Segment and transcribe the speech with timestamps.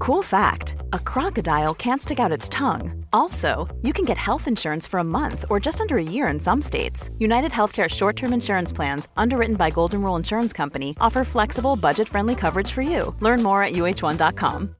[0.00, 3.04] Cool fact a crocodile can't stick out its tongue.
[3.12, 6.40] Also, you can get health insurance for a month or just under a year in
[6.40, 7.10] some states.
[7.18, 12.08] United Healthcare short term insurance plans, underwritten by Golden Rule Insurance Company, offer flexible, budget
[12.08, 13.14] friendly coverage for you.
[13.20, 14.74] Learn more at uh1.com.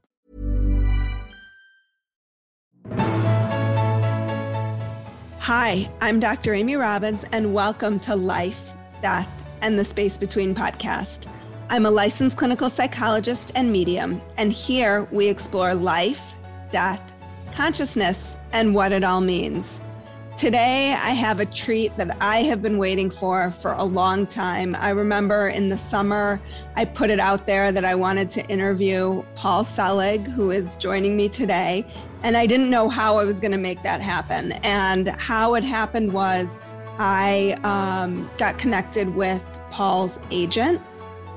[5.39, 6.55] Hi, I'm Dr.
[6.55, 8.71] Amy Robbins, and welcome to Life,
[9.03, 9.29] Death,
[9.61, 11.27] and the Space Between podcast.
[11.71, 16.33] I'm a licensed clinical psychologist and medium, and here we explore life,
[16.69, 17.01] death,
[17.53, 19.79] consciousness, and what it all means.
[20.35, 24.75] Today, I have a treat that I have been waiting for for a long time.
[24.75, 26.41] I remember in the summer,
[26.75, 31.15] I put it out there that I wanted to interview Paul Selig, who is joining
[31.15, 31.87] me today.
[32.23, 34.51] And I didn't know how I was going to make that happen.
[34.63, 36.57] And how it happened was
[36.99, 40.81] I um, got connected with Paul's agent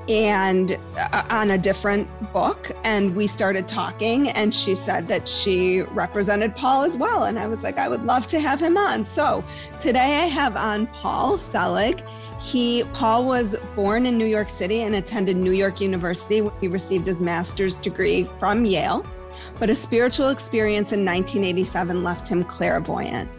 [0.07, 5.81] and uh, on a different book and we started talking and she said that she
[5.81, 9.03] represented paul as well and i was like i would love to have him on.
[9.05, 9.43] So
[9.79, 12.03] today i have on paul selig.
[12.39, 16.67] He paul was born in new york city and attended new york university where he
[16.67, 19.05] received his master's degree from yale
[19.57, 23.29] but a spiritual experience in 1987 left him clairvoyant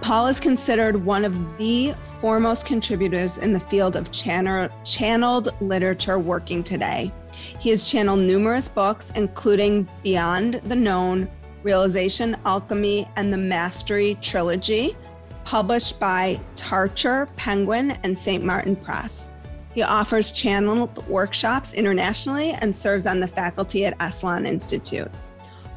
[0.00, 6.18] Paul is considered one of the foremost contributors in the field of channel, channeled literature
[6.18, 7.12] working today.
[7.58, 11.28] He has channeled numerous books, including Beyond the Known,
[11.62, 14.96] Realization, Alchemy, and the Mastery Trilogy,
[15.44, 18.44] published by Tarcher, Penguin, and St.
[18.44, 19.30] Martin Press.
[19.74, 25.10] He offers channeled workshops internationally and serves on the faculty at Esalen Institute.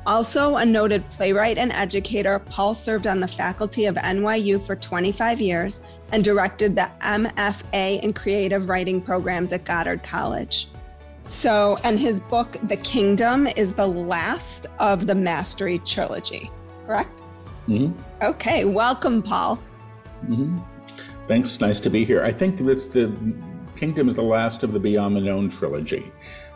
[0.07, 5.41] Also, a noted playwright and educator, Paul served on the faculty of NYU for 25
[5.41, 5.81] years
[6.13, 10.69] and directed the MFA in creative writing programs at Goddard College.
[11.23, 16.50] So, and his book, The Kingdom, is the last of the Mastery trilogy,
[16.85, 17.12] correct?
[17.68, 18.01] Mm-hmm.
[18.22, 19.59] Okay, welcome, Paul.
[20.24, 20.59] Mm-hmm.
[21.28, 22.24] Thanks, nice to be here.
[22.24, 23.13] I think that's the
[23.75, 26.13] Kingdom is the last of the Beyond the Known trilogy.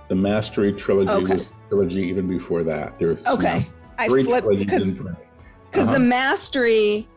[0.08, 1.34] The Mastery trilogy Okay.
[1.34, 3.00] was trilogy even before that.
[3.00, 3.66] There's Okay, now
[3.98, 5.94] I three flipped because because Uh-huh.
[5.94, 7.08] the Mastery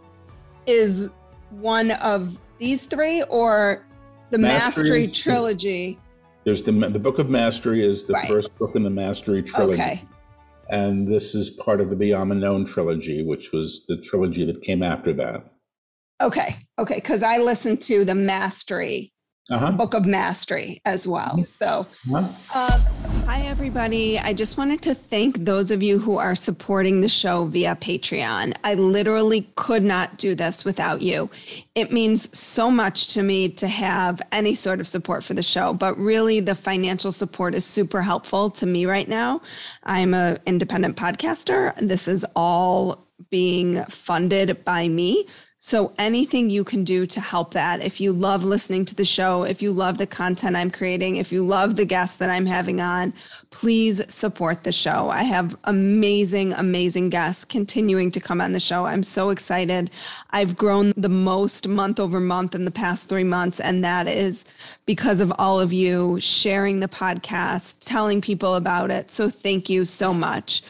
[0.66, 1.10] is
[1.50, 3.84] one of these three, or
[4.30, 5.98] the Mastery Mastery, trilogy.
[6.44, 8.28] There's the the Book of Mastery is the Right.
[8.28, 9.82] first book in the Mastery trilogy.
[9.82, 10.02] Okay.
[10.70, 14.62] And this is part of the Beyond the Known trilogy, which was the trilogy that
[14.62, 15.44] came after that.
[16.22, 19.12] Okay, okay, because I listened to the Mastery,
[19.50, 19.72] Uh-huh.
[19.72, 21.42] Book of Mastery as well.
[21.44, 22.26] So, Uh-huh.
[22.54, 22.80] uh,
[23.26, 24.18] hi, everybody.
[24.18, 28.54] I just wanted to thank those of you who are supporting the show via Patreon.
[28.62, 31.30] I literally could not do this without you.
[31.74, 35.72] It means so much to me to have any sort of support for the show,
[35.72, 39.40] but really the financial support is super helpful to me right now.
[39.84, 41.74] I'm an independent podcaster.
[41.76, 45.26] This is all being funded by me.
[45.66, 49.44] So anything you can do to help that, if you love listening to the show,
[49.44, 52.82] if you love the content I'm creating, if you love the guests that I'm having
[52.82, 53.14] on,
[53.50, 55.08] please support the show.
[55.08, 58.84] I have amazing, amazing guests continuing to come on the show.
[58.84, 59.90] I'm so excited.
[60.32, 64.44] I've grown the most month over month in the past three months, and that is
[64.84, 69.10] because of all of you sharing the podcast, telling people about it.
[69.10, 70.62] So thank you so much.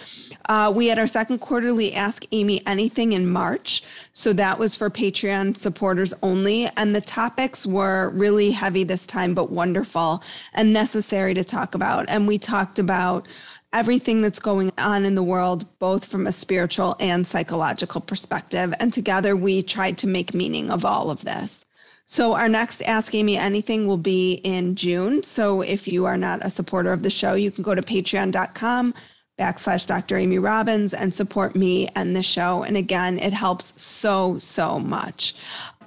[0.47, 3.83] Uh, we had our second quarterly Ask Amy Anything in March.
[4.13, 6.69] So that was for Patreon supporters only.
[6.77, 12.07] And the topics were really heavy this time, but wonderful and necessary to talk about.
[12.09, 13.27] And we talked about
[13.73, 18.73] everything that's going on in the world, both from a spiritual and psychological perspective.
[18.79, 21.65] And together we tried to make meaning of all of this.
[22.07, 25.23] So our next Ask Amy Anything will be in June.
[25.23, 28.95] So if you are not a supporter of the show, you can go to patreon.com
[29.39, 30.17] backslash Dr.
[30.17, 32.63] Amy Robbins and support me and the show.
[32.63, 35.35] And again, it helps so, so much.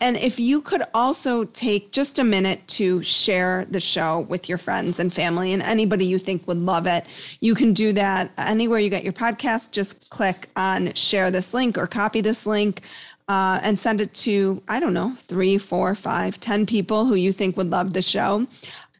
[0.01, 4.57] And if you could also take just a minute to share the show with your
[4.57, 7.05] friends and family and anybody you think would love it,
[7.39, 9.71] you can do that anywhere you get your podcast.
[9.71, 12.81] Just click on share this link or copy this link.
[13.29, 17.33] Uh, and send it to, I don't know, three, four, five, ten people who you
[17.33, 18.47] think would love the show.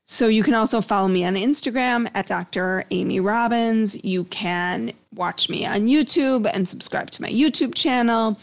[0.10, 2.86] So you can also follow me on Instagram at Dr.
[2.92, 4.02] Amy Robbins.
[4.06, 8.40] You can watch me on YouTube and subscribe to my YouTube channel.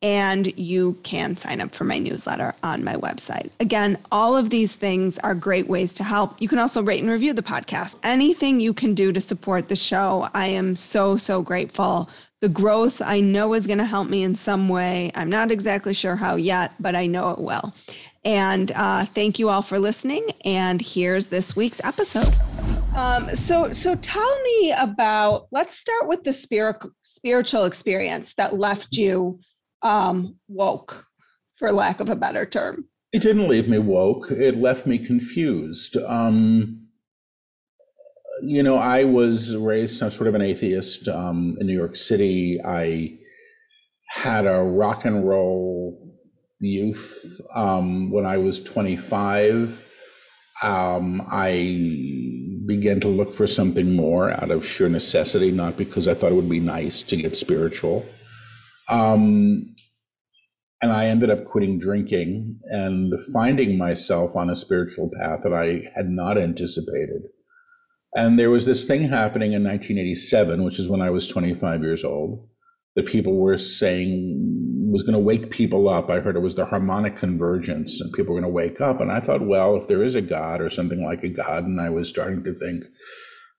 [0.00, 3.50] And you can sign up for my newsletter on my website.
[3.58, 6.40] Again, all of these things are great ways to help.
[6.40, 7.96] You can also rate and review the podcast.
[8.04, 12.08] Anything you can do to support the show, I am so, so grateful.
[12.40, 15.10] The growth I know is going to help me in some way.
[15.16, 17.74] I'm not exactly sure how yet, but I know it will.
[18.28, 20.28] And uh, thank you all for listening.
[20.44, 22.34] And here's this week's episode.
[22.94, 25.46] Um, so, so tell me about.
[25.50, 29.40] Let's start with the spirit, spiritual experience that left you
[29.80, 31.06] um, woke,
[31.56, 32.84] for lack of a better term.
[33.14, 34.30] It didn't leave me woke.
[34.30, 35.96] It left me confused.
[35.96, 36.86] Um,
[38.42, 42.60] you know, I was raised some sort of an atheist um, in New York City.
[42.62, 43.16] I
[44.06, 46.07] had a rock and roll
[46.60, 47.40] youth.
[47.54, 49.86] Um, when I was 25,
[50.62, 51.50] um, I
[52.66, 56.36] began to look for something more out of sheer necessity, not because I thought it
[56.36, 58.04] would be nice to get spiritual.
[58.88, 59.74] Um,
[60.80, 65.82] and I ended up quitting drinking and finding myself on a spiritual path that I
[65.94, 67.22] had not anticipated.
[68.14, 72.04] And there was this thing happening in 1987, which is when I was 25 years
[72.04, 72.48] old,
[72.94, 76.10] that people were saying was going to wake people up.
[76.10, 79.00] I heard it was the harmonic convergence and people were going to wake up.
[79.00, 81.80] And I thought, well, if there is a God or something like a God, and
[81.80, 82.84] I was starting to think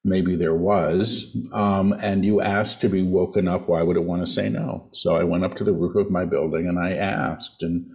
[0.04, 4.22] maybe there was, um, and you asked to be woken up, why would it want
[4.22, 4.90] to say no?
[4.94, 7.86] So I went up to the roof of my building and I asked and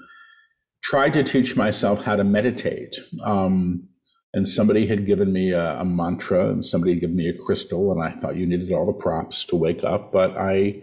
[0.82, 2.94] tried to teach myself how to meditate.
[3.24, 3.88] Um,
[4.34, 7.92] and somebody had given me a, a mantra and somebody had given me a crystal,
[7.92, 10.82] and I thought you needed all the props to wake up, but I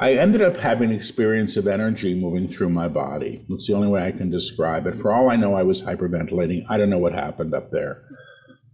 [0.00, 3.44] I ended up having an experience of energy moving through my body.
[3.50, 4.94] That's the only way I can describe it.
[4.94, 6.64] For all I know, I was hyperventilating.
[6.70, 8.02] I don't know what happened up there.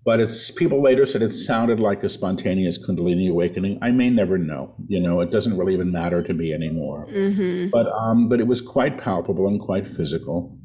[0.04, 3.80] But it's people later said it sounded like a spontaneous Kundalini awakening.
[3.82, 4.76] I may never know.
[4.86, 7.08] You know, it doesn't really even matter to me anymore.
[7.10, 7.70] Mm-hmm.
[7.70, 10.56] But um, but it was quite palpable and quite physical.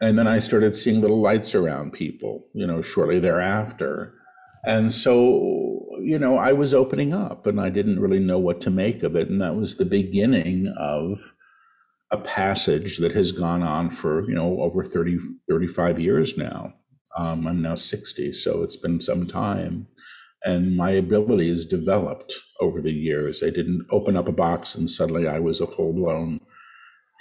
[0.00, 2.48] And then I started seeing little lights around people.
[2.54, 4.14] You know, shortly thereafter.
[4.64, 5.59] And so
[6.10, 9.14] you know, I was opening up and I didn't really know what to make of
[9.14, 9.28] it.
[9.28, 11.32] And that was the beginning of
[12.10, 15.18] a passage that has gone on for, you know, over 30,
[15.48, 16.74] 35 years now.
[17.16, 19.86] Um, I'm now 60, so it's been some time.
[20.42, 23.40] And my abilities developed over the years.
[23.44, 26.40] I didn't open up a box and suddenly I was a full blown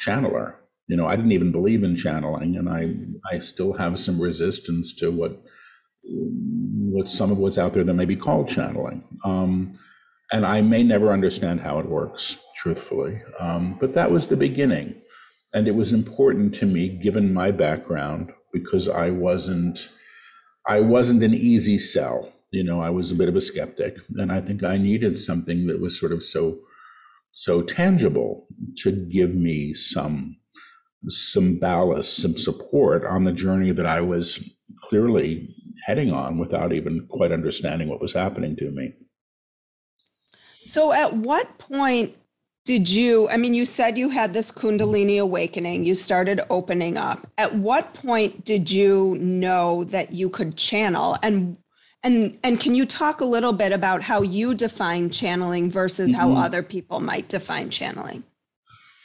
[0.04, 0.56] channeler.
[0.88, 2.96] You know, I didn't even believe in channeling, and I,
[3.32, 5.40] I still have some resistance to what
[6.10, 9.04] what some of what's out there that may be called channeling.
[9.24, 9.78] Um,
[10.32, 13.22] and I may never understand how it works, truthfully.
[13.40, 14.96] Um, but that was the beginning.
[15.54, 19.90] And it was important to me, given my background, because I wasn't,
[20.68, 22.32] I wasn't an easy sell.
[22.52, 25.68] You know, I was a bit of a skeptic, and I think I needed something
[25.68, 26.60] that was sort of so,
[27.32, 28.48] so tangible
[28.78, 30.38] to give me some,
[31.08, 34.48] some ballast, some support on the journey that I was
[34.84, 35.56] clearly
[35.90, 38.94] heading on without even quite understanding what was happening to me.
[40.62, 42.16] So, at what point
[42.64, 43.28] did you?
[43.30, 47.28] I mean, you said you had this Kundalini awakening, you started opening up.
[47.40, 51.18] At what point did you know that you could channel?
[51.24, 51.58] And
[52.04, 56.20] and and can you talk a little bit about how you define channeling versus mm-hmm.
[56.20, 58.24] how other people might define channeling?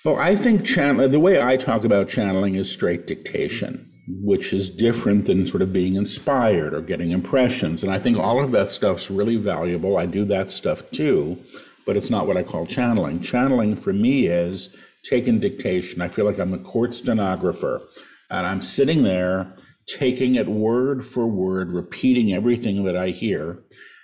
[0.05, 4.69] Well, I think channel the way I talk about channeling is straight dictation which is
[4.69, 7.83] different than sort of being inspired or getting impressions.
[7.83, 9.97] And I think all of that stuff's really valuable.
[9.97, 11.39] I do that stuff too,
[11.87, 13.23] but it's not what I call channeling.
[13.23, 16.03] Channeling for me is taking dictation.
[16.03, 17.83] I feel like I'm a court stenographer
[18.31, 19.55] and I'm sitting there
[19.87, 23.63] taking it word for word, repeating everything that I hear.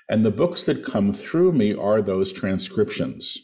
[0.09, 3.39] And the books that come through me are those transcriptions.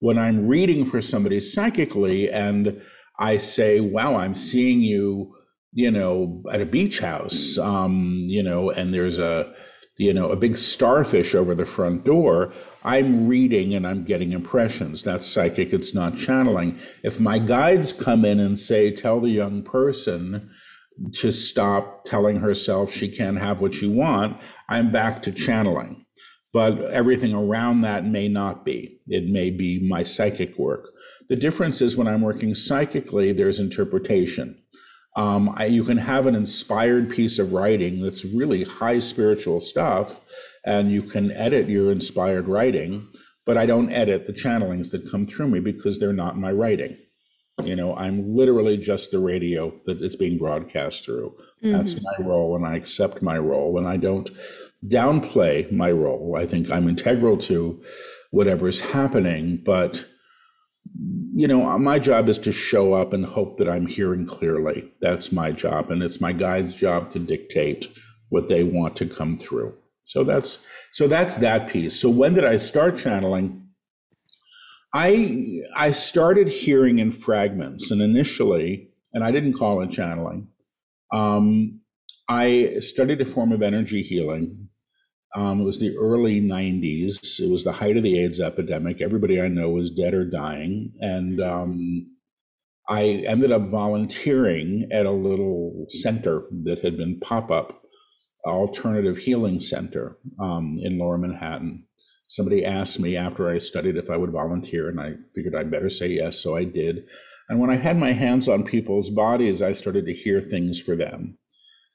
[0.00, 2.82] When I'm reading for somebody psychically and
[3.18, 5.34] I say, wow, I'm seeing you
[5.72, 9.54] you know, at a beach house, um, you know, and there's a
[9.98, 12.52] you know, a big starfish over the front door,
[12.82, 15.04] I'm reading and I'm getting impressions.
[15.04, 16.78] That's psychic, it's not channeling.
[17.02, 20.50] If my guides come in and say, tell the young person
[21.14, 24.38] to stop telling herself she can't have what she want,
[24.68, 26.06] I'm back to channeling.
[26.52, 29.00] But everything around that may not be.
[29.06, 30.90] It may be my psychic work.
[31.28, 34.61] The difference is when I'm working psychically, there's interpretation.
[35.14, 40.20] Um, I, you can have an inspired piece of writing that's really high spiritual stuff,
[40.64, 43.08] and you can edit your inspired writing,
[43.44, 46.96] but I don't edit the channelings that come through me because they're not my writing.
[47.62, 51.36] You know, I'm literally just the radio that it's being broadcast through.
[51.62, 51.72] Mm-hmm.
[51.72, 54.30] That's my role, and I accept my role, and I don't
[54.86, 56.36] downplay my role.
[56.36, 57.82] I think I'm integral to
[58.30, 60.06] whatever is happening, but
[61.34, 64.92] you know, my job is to show up and hope that I'm hearing clearly.
[65.00, 65.90] That's my job.
[65.90, 67.88] And it's my guide's job to dictate
[68.28, 69.74] what they want to come through.
[70.02, 71.98] So that's so that's that piece.
[71.98, 73.66] So when did I start channeling?
[74.94, 80.48] I I started hearing in fragments, and initially, and I didn't call it channeling.
[81.12, 81.80] Um,
[82.28, 84.61] I studied a form of energy healing
[85.34, 87.40] um, it was the early 90s.
[87.40, 89.00] It was the height of the AIDS epidemic.
[89.00, 90.92] Everybody I know was dead or dying.
[91.00, 92.06] And um,
[92.88, 97.82] I ended up volunteering at a little center that had been pop up,
[98.44, 101.86] alternative healing center um, in lower Manhattan.
[102.28, 105.90] Somebody asked me after I studied if I would volunteer, and I figured I'd better
[105.90, 107.08] say yes, so I did.
[107.48, 110.96] And when I had my hands on people's bodies, I started to hear things for
[110.96, 111.36] them.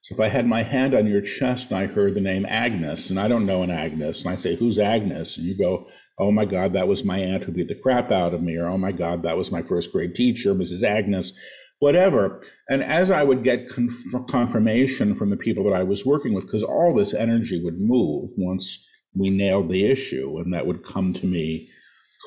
[0.01, 3.09] So if I had my hand on your chest and I heard the name Agnes,
[3.09, 5.37] and I don't know an Agnes, and I say, Who's Agnes?
[5.37, 5.87] And you go,
[6.19, 8.67] Oh my God, that was my aunt who beat the crap out of me, or
[8.67, 10.83] Oh my God, that was my first grade teacher, Mrs.
[10.83, 11.33] Agnes,
[11.79, 12.41] whatever.
[12.69, 16.45] And as I would get conf- confirmation from the people that I was working with,
[16.45, 21.13] because all this energy would move once we nailed the issue, and that would come
[21.13, 21.69] to me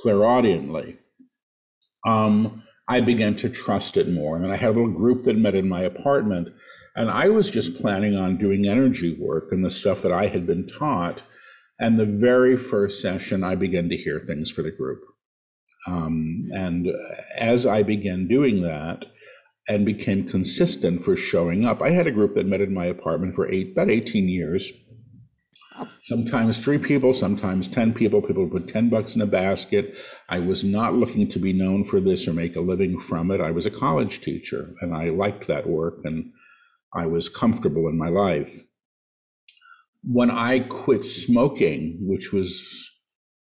[0.02, 0.98] clairaudiently.
[2.06, 4.36] Um, I began to trust it more.
[4.36, 6.48] And I had a little group that met in my apartment
[6.96, 10.46] and I was just planning on doing energy work and the stuff that I had
[10.46, 11.22] been taught.
[11.78, 15.00] And the very first session, I began to hear things for the group.
[15.86, 16.88] Um, and
[17.38, 19.06] as I began doing that
[19.68, 23.34] and became consistent for showing up, I had a group that met in my apartment
[23.34, 24.70] for eight, about 18 years.
[26.02, 28.20] Sometimes three people, sometimes 10 people.
[28.20, 29.96] People put 10 bucks in a basket.
[30.28, 33.40] I was not looking to be known for this or make a living from it.
[33.40, 36.00] I was a college teacher and I liked that work.
[36.04, 36.32] And
[36.94, 38.60] I was comfortable in my life.
[40.02, 42.90] When I quit smoking, which was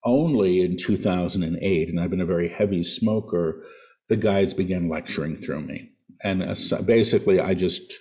[0.04, 3.62] only in 2008, and I've been a very heavy smoker,
[4.08, 5.90] the guides began lecturing through me.
[6.24, 6.42] And
[6.86, 7.92] basically, I just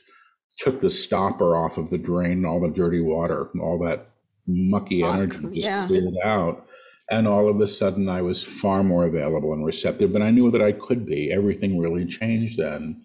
[0.60, 4.10] took the stopper off of the drain, all the dirty water, all that
[4.48, 5.88] mucky energy just yeah.
[5.88, 6.68] cleared out.
[7.12, 10.50] And all of a sudden, I was far more available and receptive than I knew
[10.52, 11.32] that I could be.
[11.32, 13.04] Everything really changed then.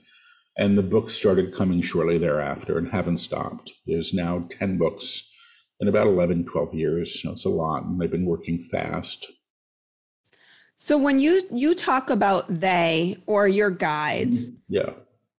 [0.57, 3.73] And the books started coming shortly thereafter and haven't stopped.
[3.87, 5.30] There's now 10 books
[5.80, 7.23] in about 11, 12 years.
[7.23, 9.30] So it's a lot, and they've been working fast.
[10.76, 14.54] So when you you talk about they or your guides, mm-hmm.
[14.71, 14.90] yeah,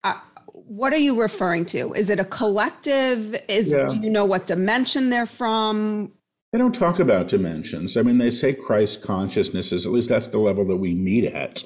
[0.03, 0.20] uh,
[0.53, 1.94] what are you referring to?
[1.94, 3.36] Is it a collective?
[3.50, 3.88] Is yeah.
[3.88, 6.12] do you know what dimension they're from?
[6.51, 7.98] They don't talk about dimensions.
[7.98, 11.25] I mean, they say Christ consciousness is at least that's the level that we meet
[11.25, 11.63] at,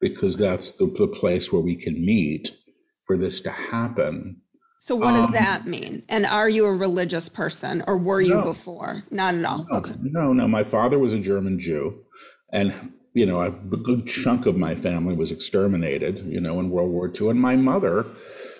[0.00, 2.52] because that's the, the place where we can meet
[3.08, 4.40] for this to happen.
[4.78, 6.04] So what does um, that mean?
[6.08, 9.02] And are you a religious person or were you no, before?
[9.10, 9.66] Not at all.
[9.68, 9.94] No, okay.
[10.00, 10.46] No, no.
[10.46, 12.04] My father was a German Jew
[12.52, 16.90] and you know, a good chunk of my family was exterminated, you know, in World
[16.90, 17.30] War II.
[17.30, 18.06] And my mother,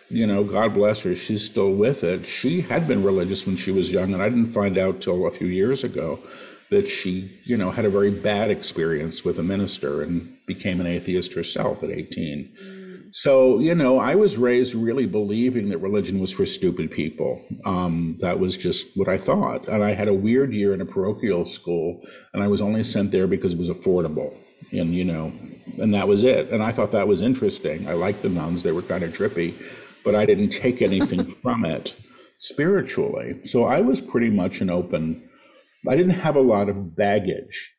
[0.08, 2.26] you know, God bless her, she's still with it.
[2.26, 5.30] She had been religious when she was young, and I didn't find out till a
[5.30, 6.18] few years ago
[6.70, 10.88] that she, you know, had a very bad experience with a minister and became an
[10.88, 12.50] atheist herself at 18.
[13.22, 17.44] So, you know, I was raised really believing that religion was for stupid people.
[17.66, 19.66] Um, that was just what I thought.
[19.66, 22.00] And I had a weird year in a parochial school,
[22.32, 24.36] and I was only sent there because it was affordable.
[24.70, 25.32] And, you know,
[25.78, 26.50] and that was it.
[26.50, 27.88] And I thought that was interesting.
[27.88, 29.52] I liked the nuns, they were kind of trippy,
[30.04, 31.96] but I didn't take anything from it
[32.38, 33.40] spiritually.
[33.46, 35.28] So I was pretty much an open,
[35.88, 37.72] I didn't have a lot of baggage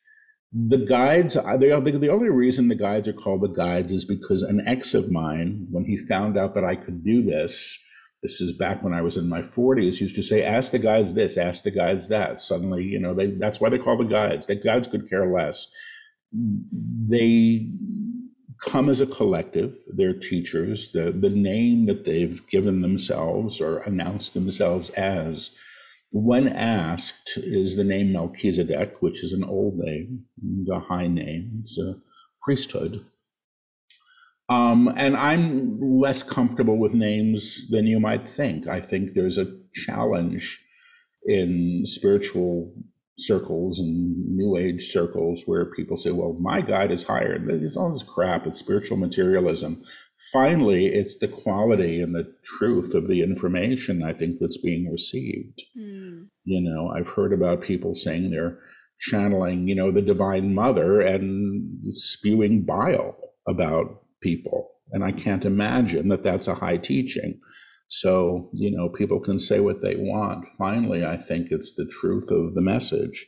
[0.51, 4.93] the guides the only reason the guides are called the guides is because an ex
[4.95, 7.77] of mine when he found out that i could do this
[8.23, 11.13] this is back when i was in my 40s used to say ask the guides
[11.13, 12.41] this ask the guides that.
[12.41, 14.47] Suddenly you know they that's why they call the guides.
[14.47, 15.67] The guides could care less.
[16.31, 17.71] They
[18.61, 19.75] come as a collective.
[19.87, 20.91] They're teachers.
[20.91, 25.51] The the name that they've given themselves or announced themselves as
[26.11, 30.25] when asked, is the name Melchizedek, which is an old name,
[30.71, 31.95] a high name, it's a
[32.41, 33.05] priesthood.
[34.49, 38.67] Um, and I'm less comfortable with names than you might think.
[38.67, 40.59] I think there's a challenge
[41.25, 42.73] in spiritual
[43.19, 47.37] circles and new age circles where people say, well, my guide is higher.
[47.37, 48.47] There's all this crap.
[48.47, 49.83] It's spiritual materialism.
[50.33, 55.63] Finally, it's the quality and the truth of the information I think that's being received.
[55.77, 56.27] Mm.
[56.43, 58.59] You know, I've heard about people saying they're
[58.99, 63.15] channeling, you know, the Divine Mother and spewing bile
[63.47, 64.71] about people.
[64.91, 67.39] And I can't imagine that that's a high teaching.
[67.87, 70.45] So, you know, people can say what they want.
[70.57, 73.25] Finally, I think it's the truth of the message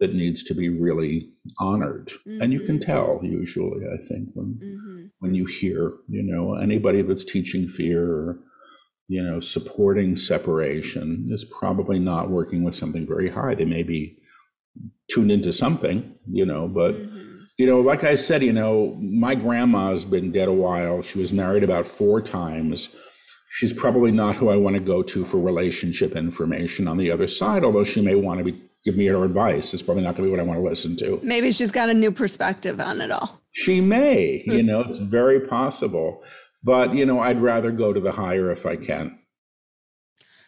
[0.00, 2.08] that needs to be really honored.
[2.26, 2.42] Mm-hmm.
[2.42, 2.90] And you can mm-hmm.
[2.90, 5.06] tell usually, I think, when mm-hmm.
[5.18, 8.38] when you hear, you know, anybody that's teaching fear or,
[9.08, 13.54] you know, supporting separation is probably not working with something very high.
[13.54, 14.18] They may be
[15.10, 17.38] tuned into something, you know, but mm-hmm.
[17.56, 21.02] you know, like I said, you know, my grandma's been dead a while.
[21.02, 22.90] She was married about four times
[23.48, 27.28] she's probably not who I want to go to for relationship information on the other
[27.28, 29.74] side, although she may want to be, give me her advice.
[29.74, 31.20] It's probably not going to be what I want to listen to.
[31.22, 33.42] Maybe she's got a new perspective on it all.
[33.52, 36.24] She may, you know, it's very possible.
[36.64, 39.18] But, you know, I'd rather go to the higher if I can.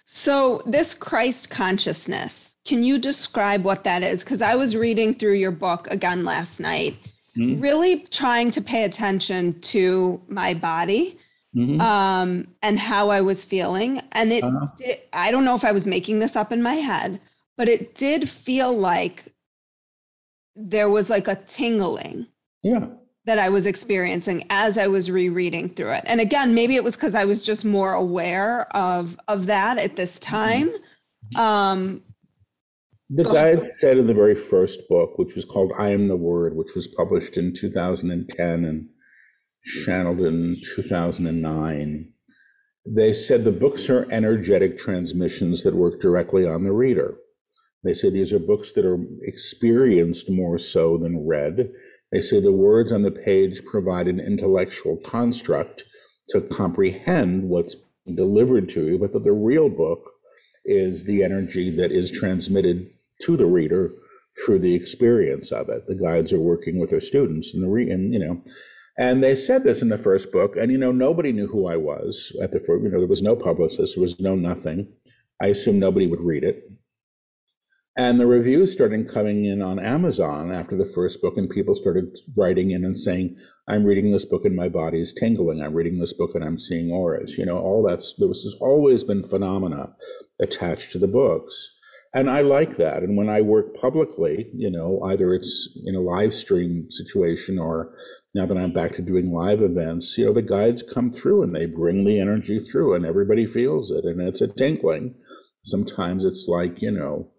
[0.07, 4.25] So, this Christ consciousness, can you describe what that is?
[4.25, 6.97] Because I was reading through your book again last night,
[7.37, 7.61] mm-hmm.
[7.61, 11.19] really trying to pay attention to my body
[11.55, 11.81] mm-hmm.
[11.81, 14.01] um, and how I was feeling.
[14.13, 14.67] And it, uh-huh.
[14.79, 17.21] did, I don't know if I was making this up in my head,
[17.61, 19.35] but it did feel like
[20.57, 22.27] there was like a tingling.
[22.63, 22.87] Yeah.
[23.27, 26.05] That I was experiencing as I was rereading through it.
[26.07, 29.97] And again, maybe it was because I was just more aware of of that at
[29.97, 30.31] this mm-hmm.
[30.31, 30.73] time.
[31.37, 32.03] Um,
[33.11, 36.57] the guide said in the very first book, which was called I Am the Word,
[36.57, 38.89] which was published in 2010 and
[39.85, 42.11] channeled in 2009.
[42.87, 47.19] They said the books are energetic transmissions that work directly on the reader.
[47.83, 51.71] They say these are books that are experienced more so than read.
[52.13, 55.85] They say the words on the page provide an intellectual construct
[56.31, 57.77] to comprehend what's
[58.15, 60.11] delivered to you, but that the real book
[60.65, 62.91] is the energy that is transmitted
[63.23, 63.93] to the reader
[64.45, 65.87] through the experience of it.
[65.87, 68.43] The guides are working with their students, and the re- and you know,
[68.99, 71.77] and they said this in the first book, and you know, nobody knew who I
[71.77, 74.93] was at the first, you know, there was no publicist, there was no nothing.
[75.43, 76.71] I assumed nobody would read it.
[78.01, 82.17] And the reviews started coming in on Amazon after the first book, and people started
[82.35, 83.37] writing in and saying,
[83.69, 85.61] I'm reading this book and my body is tingling.
[85.61, 87.37] I'm reading this book and I'm seeing auras.
[87.37, 89.93] You know, all that's there was has always been phenomena
[90.41, 91.77] attached to the books.
[92.15, 93.03] And I like that.
[93.03, 97.93] And when I work publicly, you know, either it's in a live stream situation or
[98.35, 101.55] now that I'm back to doing live events, you know, the guides come through and
[101.55, 105.17] they bring the energy through and everybody feels it and it's a tinkling.
[105.65, 107.31] Sometimes it's like, you know,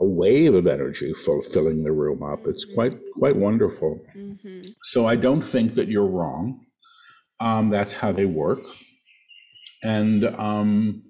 [0.00, 2.46] a wave of energy filling the room up.
[2.46, 4.00] It's quite quite wonderful.
[4.16, 4.62] Mm-hmm.
[4.82, 6.66] So I don't think that you're wrong.
[7.40, 8.60] Um, that's how they work,
[9.82, 11.02] and um,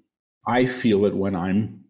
[0.47, 1.83] I feel it when I'm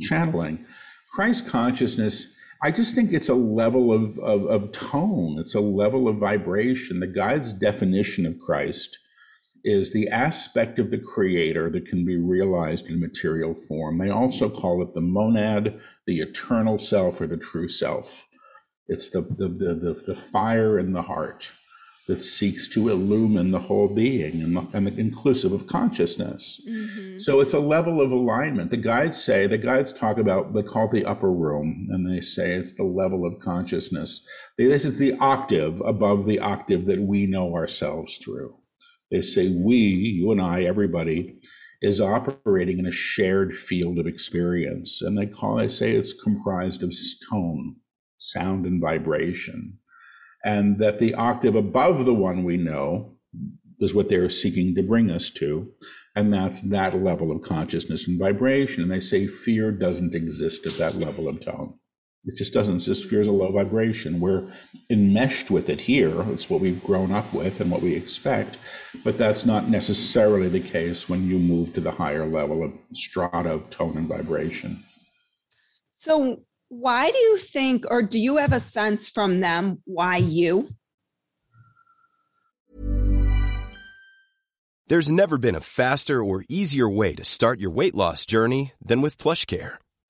[0.00, 0.66] channeling.
[1.14, 2.34] Christ consciousness
[2.64, 6.98] I just think it's a level of, of, of, tone, it's a level of vibration.
[6.98, 8.98] The guide's definition of Christ
[9.64, 13.98] is the aspect of the creator that can be realized in material form.
[13.98, 18.26] They also call it the monad, the eternal self, or the true self.
[18.88, 21.50] It's the, the, the, the, the fire in the heart
[22.06, 26.60] that seeks to illumine the whole being and, the, and the inclusive of consciousness.
[26.68, 27.16] Mm-hmm.
[27.16, 28.70] So it's a level of alignment.
[28.70, 32.20] The guides say, the guides talk about, they call it the upper room, and they
[32.20, 34.26] say it's the level of consciousness.
[34.58, 38.54] This is the octave above the octave that we know ourselves through.
[39.14, 41.36] They say we, you and I, everybody,
[41.80, 45.00] is operating in a shared field of experience.
[45.02, 46.92] And they call, they say it's comprised of
[47.30, 47.76] tone,
[48.18, 49.78] sound, and vibration
[50.44, 53.16] and that the octave above the one we know
[53.80, 55.72] is what they're seeking to bring us to.
[56.14, 58.82] And that's that level of consciousness and vibration.
[58.82, 61.74] And they say fear doesn't exist at that level of tone.
[62.26, 62.76] It just doesn't.
[62.76, 64.18] It's just fear is a low vibration.
[64.18, 64.44] We're
[64.88, 66.22] enmeshed with it here.
[66.32, 68.56] It's what we've grown up with and what we expect.
[69.04, 73.50] But that's not necessarily the case when you move to the higher level of strata
[73.50, 74.84] of tone and vibration.
[75.92, 80.70] So, why do you think, or do you have a sense from them why you?
[84.86, 89.00] There's never been a faster or easier way to start your weight loss journey than
[89.00, 89.76] with PlushCare.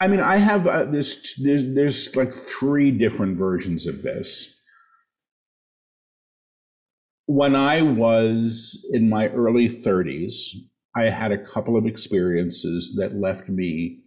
[0.00, 4.54] I mean, I have uh, this, there's, there's like three different versions of this.
[7.26, 10.34] When I was in my early 30s,
[10.96, 14.00] I had a couple of experiences that left me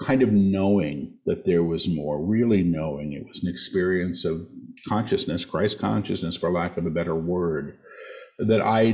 [0.00, 4.46] kind of knowing that there was more, really knowing it was an experience of
[4.88, 7.78] consciousness, Christ consciousness, for lack of a better word,
[8.38, 8.92] that I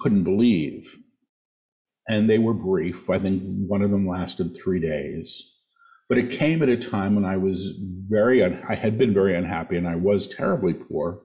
[0.00, 0.96] couldn't believe.
[2.08, 3.10] And they were brief.
[3.10, 5.54] I think one of them lasted three days.
[6.08, 9.36] But it came at a time when I was very, un- I had been very
[9.36, 11.22] unhappy and I was terribly poor.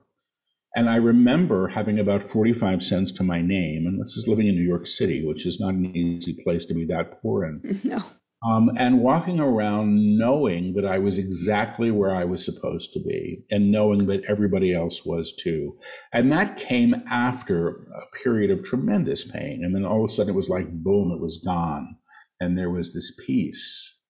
[0.76, 4.56] And I remember having about 45 cents to my name, and this is living in
[4.56, 7.80] New York City, which is not an easy place to be that poor in.
[7.84, 8.02] No.
[8.46, 13.44] Um, and walking around knowing that I was exactly where I was supposed to be,
[13.50, 15.78] and knowing that everybody else was too.
[16.12, 19.62] And that came after a period of tremendous pain.
[19.64, 21.96] And then all of a sudden it was like, boom, it was gone.
[22.40, 24.00] And there was this peace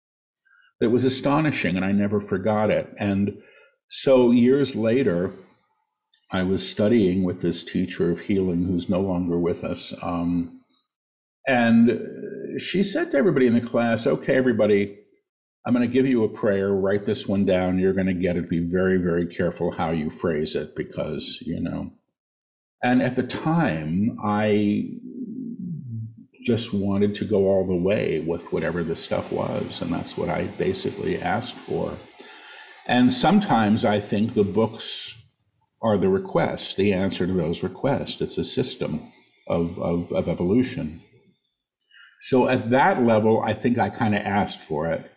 [0.80, 2.92] that was astonishing, and I never forgot it.
[2.98, 3.38] And
[3.88, 5.32] so years later,
[6.32, 9.94] I was studying with this teacher of healing who's no longer with us.
[10.02, 10.62] Um,
[11.46, 11.90] and
[12.58, 14.98] she said to everybody in the class, okay, everybody,
[15.66, 16.72] I'm going to give you a prayer.
[16.72, 17.78] Write this one down.
[17.78, 18.50] You're going to get it.
[18.50, 21.92] Be very, very careful how you phrase it because, you know.
[22.82, 24.90] And at the time, I
[26.44, 29.80] just wanted to go all the way with whatever this stuff was.
[29.80, 31.96] And that's what I basically asked for.
[32.86, 35.14] And sometimes I think the books
[35.80, 38.20] are the requests, the answer to those requests.
[38.20, 39.10] It's a system
[39.48, 41.02] of, of, of evolution.
[42.24, 45.10] So at that level, I think I kind of asked for it.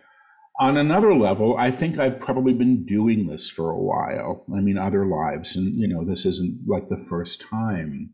[0.59, 4.43] On another level, I think I've probably been doing this for a while.
[4.53, 8.13] I mean, other lives, and you know, this isn't like the first time.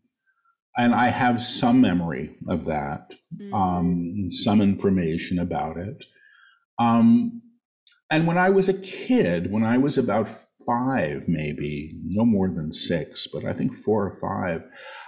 [0.77, 3.53] And I have some memory of that, mm-hmm.
[3.55, 6.05] um, some information about it.
[6.77, 7.41] Um,
[8.11, 10.29] and when I was a kid, when I was about
[10.67, 14.61] five, maybe, no more than six, but I think four or five,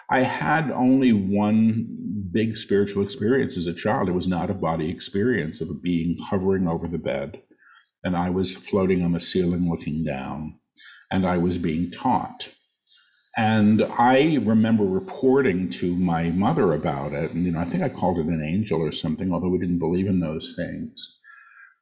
[0.09, 1.87] I had only one
[2.31, 4.09] big spiritual experience as a child.
[4.09, 7.41] It was not a body experience of a being hovering over the bed,
[8.03, 10.59] and I was floating on the ceiling looking down,
[11.11, 12.49] and I was being taught.
[13.37, 17.31] And I remember reporting to my mother about it.
[17.31, 19.79] And, you know, I think I called it an angel or something, although we didn't
[19.79, 21.17] believe in those things.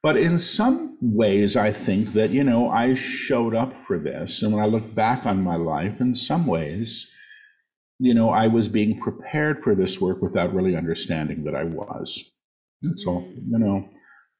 [0.02, 4.42] But in some ways, I think that, you know, I showed up for this.
[4.42, 7.08] And when I look back on my life, in some ways,
[7.98, 12.32] you know, I was being prepared for this work without really understanding that I was.
[12.82, 13.88] That's all, you know.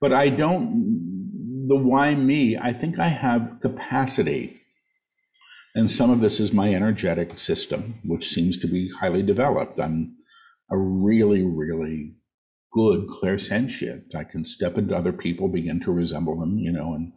[0.01, 4.61] But I don't, the why me, I think I have capacity.
[5.75, 9.81] And some of this is my energetic system, which seems to be highly developed.
[9.81, 10.17] I'm
[10.71, 12.17] a really, really
[12.73, 14.15] good clairsentient.
[14.15, 17.13] I can step into other people, begin to resemble them, you know, and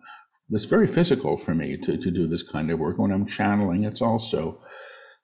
[0.49, 2.97] it's very physical for me to, to do this kind of work.
[2.97, 4.61] When I'm channeling, it's also,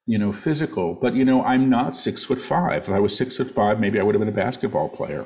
[0.05, 0.95] you know, physical.
[0.95, 2.83] But, you know, I'm not six foot five.
[2.83, 5.25] If I was six foot five, maybe I would have been a basketball player.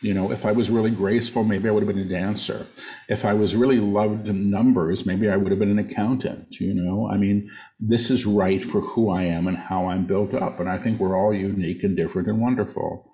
[0.00, 2.66] You know, if I was really graceful, maybe I would have been a dancer.
[3.08, 6.60] If I was really loved numbers, maybe I would have been an accountant.
[6.60, 10.34] You know, I mean, this is right for who I am and how I'm built
[10.34, 10.60] up.
[10.60, 13.10] And I think we're all unique and different and wonderful.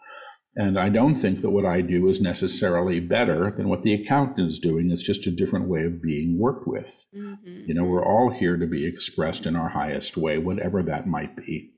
[0.56, 4.50] And I don't think that what I do is necessarily better than what the accountant
[4.50, 4.90] is doing.
[4.90, 7.06] It's just a different way of being worked with.
[7.14, 7.64] Mm-hmm.
[7.66, 11.36] You know, we're all here to be expressed in our highest way, whatever that might
[11.36, 11.70] be.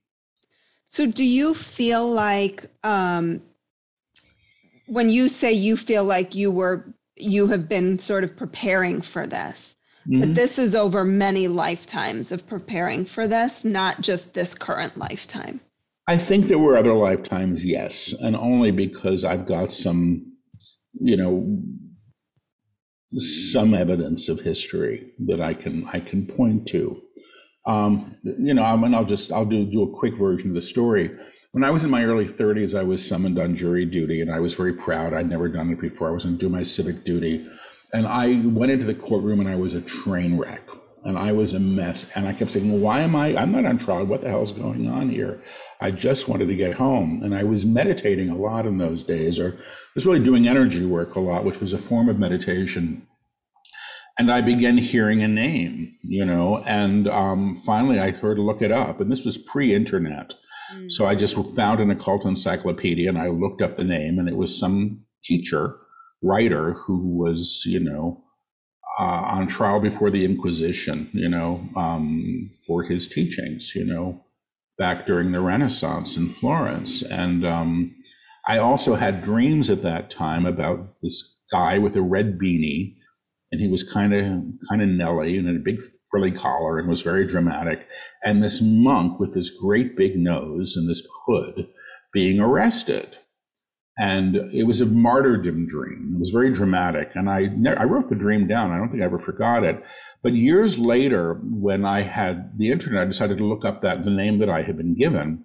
[0.86, 3.42] So, do you feel like um,
[4.86, 9.26] when you say you feel like you were, you have been sort of preparing for
[9.26, 10.20] this, mm-hmm.
[10.20, 15.60] that this is over many lifetimes of preparing for this, not just this current lifetime?
[16.08, 20.32] I think there were other lifetimes, yes, and only because I've got some,
[21.00, 21.62] you know,
[23.16, 27.00] some evidence of history that I can I can point to.
[27.66, 30.62] Um, you know, I mean, I'll just I'll do do a quick version of the
[30.62, 31.10] story.
[31.52, 34.40] When I was in my early 30s, I was summoned on jury duty, and I
[34.40, 35.12] was very proud.
[35.12, 36.08] I'd never done it before.
[36.08, 37.46] I was going to do my civic duty,
[37.92, 40.66] and I went into the courtroom, and I was a train wreck,
[41.04, 42.06] and I was a mess.
[42.14, 43.36] And I kept saying, well, "Why am I?
[43.36, 44.04] I'm not on trial.
[44.04, 45.40] What the hell is going on here?"
[45.80, 49.40] I just wanted to get home, and I was meditating a lot in those days,
[49.40, 49.58] or
[49.94, 53.06] was really doing energy work a lot, which was a form of meditation
[54.18, 58.72] and I began hearing a name, you know, and um, finally I heard look it
[58.72, 60.34] up, and this was pre-internet,
[60.74, 60.92] mm.
[60.92, 64.36] so I just found an occult encyclopedia and I looked up the name, and it
[64.36, 65.78] was some teacher,
[66.22, 68.22] writer who was, you know,
[69.04, 74.24] on trial before the Inquisition, you know, um, for his teachings, you know,
[74.78, 77.94] back during the Renaissance in Florence, and um,
[78.46, 82.96] I also had dreams at that time about this guy with a red beanie
[83.52, 85.78] and he was kind of kind of Nelly and a big
[86.10, 87.86] frilly collar and was very dramatic.
[88.24, 91.68] And this monk with this great big nose and this hood
[92.12, 93.18] being arrested.
[93.98, 96.12] And it was a martyrdom dream.
[96.14, 97.10] It was very dramatic.
[97.14, 98.70] And I, I wrote the dream down.
[98.70, 99.82] I don't think I ever forgot it.
[100.22, 104.10] But years later, when I had the internet, I decided to look up that the
[104.10, 105.44] name that I had been given.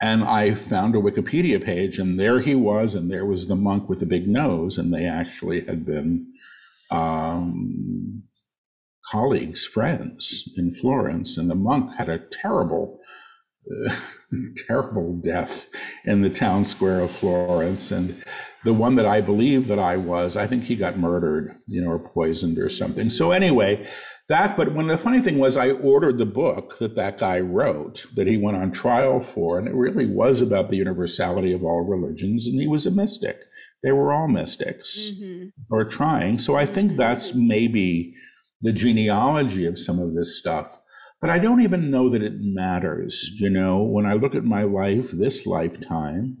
[0.00, 3.88] And I found a Wikipedia page, and there he was, and there was the monk
[3.88, 6.32] with the big nose, and they actually had been
[6.90, 8.22] um,
[9.10, 12.99] colleagues, friends in Florence, and the monk had a terrible,
[14.66, 15.68] terrible death
[16.04, 17.90] in the town square of Florence.
[17.90, 18.22] And
[18.64, 21.90] the one that I believe that I was, I think he got murdered, you know,
[21.90, 23.10] or poisoned or something.
[23.10, 23.88] So anyway,
[24.28, 24.56] that.
[24.56, 28.26] But when the funny thing was, I ordered the book that that guy wrote that
[28.26, 32.46] he went on trial for, and it really was about the universality of all religions,
[32.46, 33.38] and he was a mystic
[33.82, 35.48] they were all mystics mm-hmm.
[35.70, 36.38] or trying.
[36.38, 38.14] So I think that's maybe
[38.60, 40.80] the genealogy of some of this stuff.
[41.20, 43.30] But I don't even know that it matters.
[43.34, 46.38] You know, when I look at my life, this lifetime,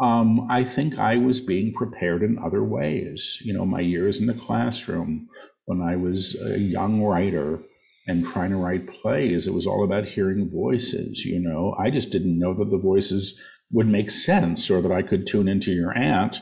[0.00, 3.38] um, I think I was being prepared in other ways.
[3.42, 5.28] You know, my years in the classroom,
[5.66, 7.60] when I was a young writer
[8.06, 11.24] and trying to write plays, it was all about hearing voices.
[11.24, 13.38] You know, I just didn't know that the voices
[13.70, 16.40] would make sense or that I could tune into your aunt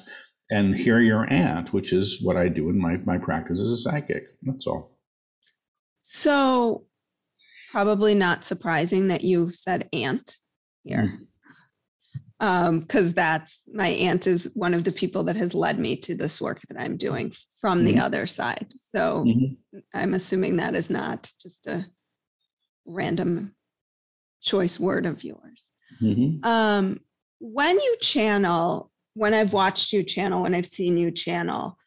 [0.51, 3.77] and hear your aunt, which is what I do in my, my practice as a
[3.77, 4.25] psychic.
[4.43, 4.97] That's all.
[6.03, 6.87] So,
[7.77, 10.37] probably not surprising that you said aunt
[10.85, 11.03] here.
[11.03, 11.25] Mm-hmm
[12.39, 16.15] um because that's my aunt is one of the people that has led me to
[16.15, 17.87] this work that i'm doing from mm-hmm.
[17.87, 19.79] the other side so mm-hmm.
[19.95, 21.87] i'm assuming that is not just a
[22.85, 23.55] random
[24.43, 25.71] choice word of yours
[26.03, 26.47] mm-hmm.
[26.47, 27.01] um
[27.39, 31.79] when you channel, when I've watched you channel, when I've seen you channel,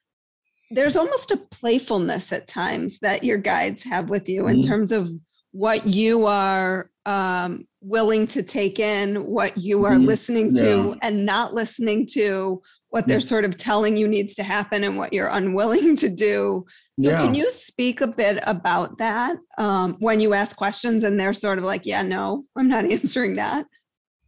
[0.72, 4.60] there's almost a playfulness at times that your guides have with you mm-hmm.
[4.60, 5.12] in terms of
[5.52, 10.06] what you are um, willing to take in, what you are mm-hmm.
[10.06, 11.08] listening to yeah.
[11.08, 15.14] and not listening to, what they're sort of telling you needs to happen and what
[15.14, 16.66] you're unwilling to do.
[17.00, 17.22] So, yeah.
[17.22, 21.60] can you speak a bit about that um, when you ask questions and they're sort
[21.60, 23.66] of like, yeah, no, I'm not answering that?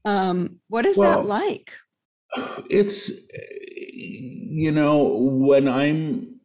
[0.05, 1.73] Um, what is well, that like?
[2.69, 3.11] It's,
[3.93, 6.39] you know, when I'm,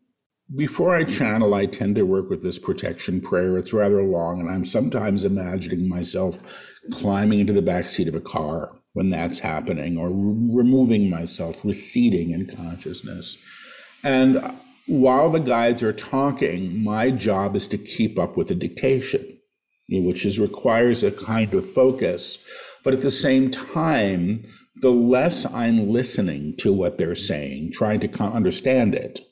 [0.55, 3.59] before I channel, I tend to work with this protection prayer.
[3.59, 6.39] It's rather long, and I'm sometimes imagining myself
[6.93, 11.57] climbing into the back seat of a car when that's happening, or re- removing myself,
[11.65, 13.37] receding in consciousness.
[14.05, 14.57] And
[14.87, 19.39] while the guides are talking, my job is to keep up with the dictation,
[19.91, 22.39] which is requires a kind of focus
[22.87, 28.23] but at the same time, the less I'm listening to what they're saying, trying to
[28.23, 29.26] understand it,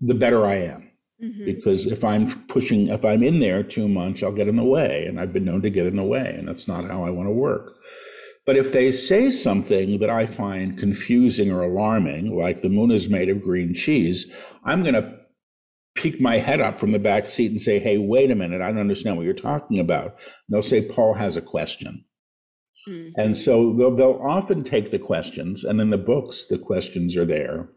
[0.00, 0.90] the better I am.
[1.22, 1.44] Mm-hmm.
[1.46, 5.04] Because if I'm pushing, if I'm in there too much, I'll get in the way.
[5.06, 7.28] And I've been known to get in the way, and that's not how I want
[7.28, 7.74] to work.
[8.46, 13.08] But if they say something that I find confusing or alarming, like the moon is
[13.08, 14.30] made of green cheese,
[14.64, 15.18] I'm going to
[15.96, 18.68] peek my head up from the back seat and say, hey, wait a minute, I
[18.68, 20.12] don't understand what you're talking about.
[20.12, 22.04] And they'll say, Paul has a question.
[22.88, 23.20] Mm-hmm.
[23.20, 27.26] And so they'll, they'll often take the questions, and in the books, the questions are
[27.26, 27.68] there.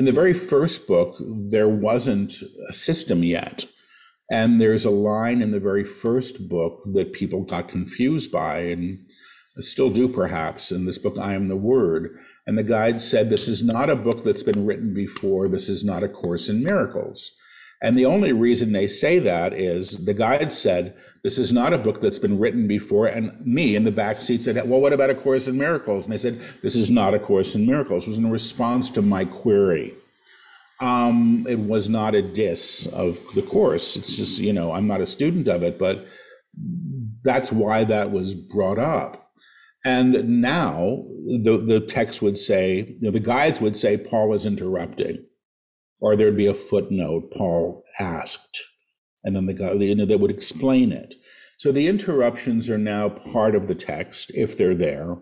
[0.00, 2.32] In the very first book, there wasn't
[2.70, 3.66] a system yet.
[4.30, 9.00] And there's a line in the very first book that people got confused by, and
[9.60, 12.18] still do perhaps, in this book, I Am the Word.
[12.46, 15.48] And the guide said, This is not a book that's been written before.
[15.48, 17.30] This is not a Course in Miracles.
[17.82, 21.78] And the only reason they say that is the guide said, this is not a
[21.78, 23.06] book that's been written before.
[23.06, 26.04] And me in the back seat said, well, what about A Course in Miracles?
[26.04, 28.06] And they said, this is not A Course in Miracles.
[28.06, 29.94] It was in response to my query.
[30.80, 33.96] Um, it was not a diss of the course.
[33.96, 36.06] It's just, you know, I'm not a student of it, but
[37.22, 39.30] that's why that was brought up.
[39.84, 44.46] And now the, the text would say, you know, the guides would say, Paul is
[44.46, 45.24] interrupting
[46.00, 48.62] or there'd be a footnote, Paul asked,
[49.24, 51.14] and then the guy, you know, they would explain it.
[51.58, 55.16] So the interruptions are now part of the text if they're there.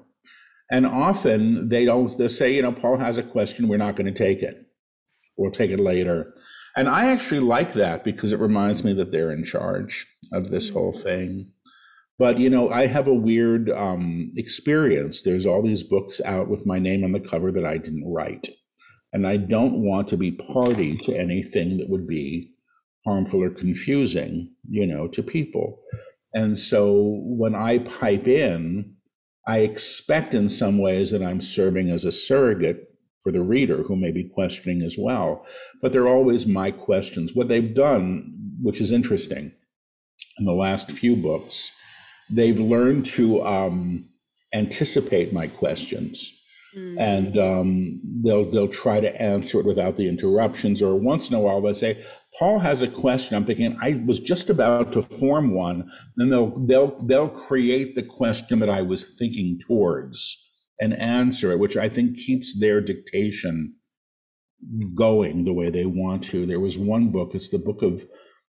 [0.71, 4.13] And often they don't, they say, you know, Paul has a question, we're not going
[4.13, 4.67] to take it.
[5.37, 6.35] We'll take it later.
[6.77, 10.69] And I actually like that because it reminds me that they're in charge of this
[10.69, 11.51] whole thing.
[12.19, 15.23] But, you know, I have a weird um, experience.
[15.23, 18.49] There's all these books out with my name on the cover that I didn't write.
[19.13, 22.53] And I don't want to be party to anything that would be
[23.07, 25.81] harmful or confusing, you know, to people.
[26.35, 28.95] And so when I pipe in,
[29.47, 32.85] I expect in some ways that I'm serving as a surrogate
[33.21, 35.47] for the reader who may be questioning as well.
[35.81, 37.35] But they're always my questions.
[37.35, 39.53] What they've done, which is interesting,
[40.39, 41.71] in the last few books,
[42.31, 44.09] they've learned to um,
[44.53, 46.38] anticipate my questions
[46.77, 46.99] Mm.
[46.99, 50.83] And um, they'll they'll try to answer it without the interruptions.
[50.83, 52.05] Or once in a while, they'll say,
[52.39, 55.91] "Paul has a question." I'm thinking I was just about to form one.
[56.17, 60.45] Then they'll they'll they'll create the question that I was thinking towards
[60.81, 63.75] and answer it, which I think keeps their dictation
[64.95, 66.45] going the way they want to.
[66.45, 67.31] There was one book.
[67.35, 68.05] It's the book of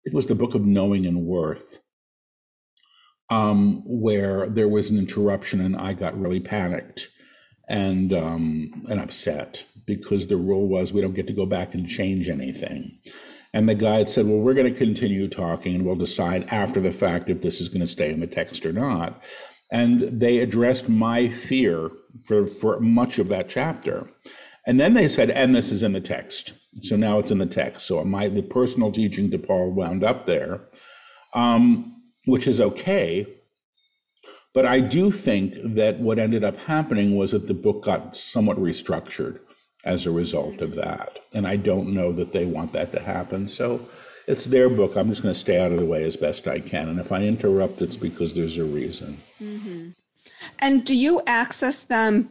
[0.05, 1.81] it was the book of knowing and worth.
[3.31, 7.11] Um, where there was an interruption and I got really panicked
[7.69, 11.89] and um, and upset because the rule was we don't get to go back and
[11.89, 12.99] change anything.
[13.53, 16.93] And the guide said, "Well, we're going to continue talking, and we'll decide after the
[16.93, 19.23] fact if this is going to stay in the text or not."
[19.71, 21.91] And they addressed my fear
[22.25, 24.11] for for much of that chapter,
[24.67, 27.47] and then they said, "And this is in the text." So now it's in the
[27.47, 27.87] text.
[27.87, 30.61] So my the personal teaching to Paul wound up there,
[31.35, 33.27] um, which is okay
[34.55, 38.59] but I do think that what ended up happening was that the book got somewhat
[38.59, 39.41] restructured
[39.85, 41.19] as a result of that.
[41.33, 43.49] And I don't know that they want that to happen.
[43.49, 43.89] So
[44.27, 44.97] it's their book.
[44.97, 46.89] I'm just going to stay out of the way as best I can.
[46.89, 49.23] And if I interrupt, it's because there's a reason.
[49.41, 49.91] Mm-hmm.
[50.59, 52.31] And do you access them,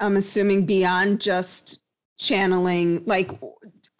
[0.00, 1.80] I'm assuming, beyond just
[2.18, 3.02] channeling?
[3.06, 3.30] Like,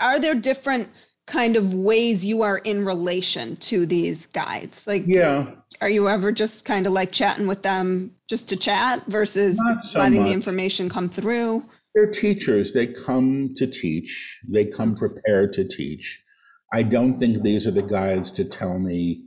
[0.01, 0.89] are there different
[1.27, 4.87] kind of ways you are in relation to these guides?
[4.87, 5.47] Like, yeah
[5.81, 9.99] are you ever just kind of like chatting with them just to chat versus so
[9.99, 10.29] letting much.
[10.29, 11.65] the information come through?
[11.95, 12.73] They're teachers.
[12.73, 14.41] They come to teach.
[14.49, 16.23] They come prepared to teach.
[16.73, 19.25] I don't think these are the guides to tell me.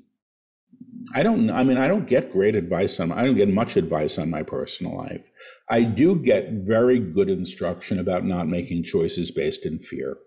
[1.14, 1.50] I don't.
[1.50, 3.12] I mean, I don't get great advice on.
[3.12, 5.30] I don't get much advice on my personal life.
[5.70, 10.18] I do get very good instruction about not making choices based in fear.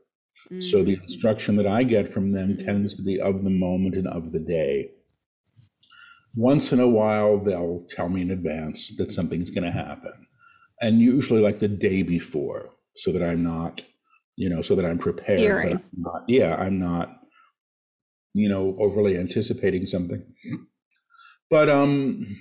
[0.50, 0.60] Mm-hmm.
[0.60, 1.02] So the mm.
[1.02, 2.66] instruction that I get from them mm-hmm.
[2.66, 4.90] tends to be of the moment and of the day
[6.37, 10.12] once in a while they'll tell me in advance that something's going to happen.
[10.81, 13.83] And usually like the day before so that i'm not
[14.37, 17.20] you know so that i'm prepared I'm not, yeah i'm not
[18.35, 20.22] you know overly anticipating something.
[21.49, 22.37] But um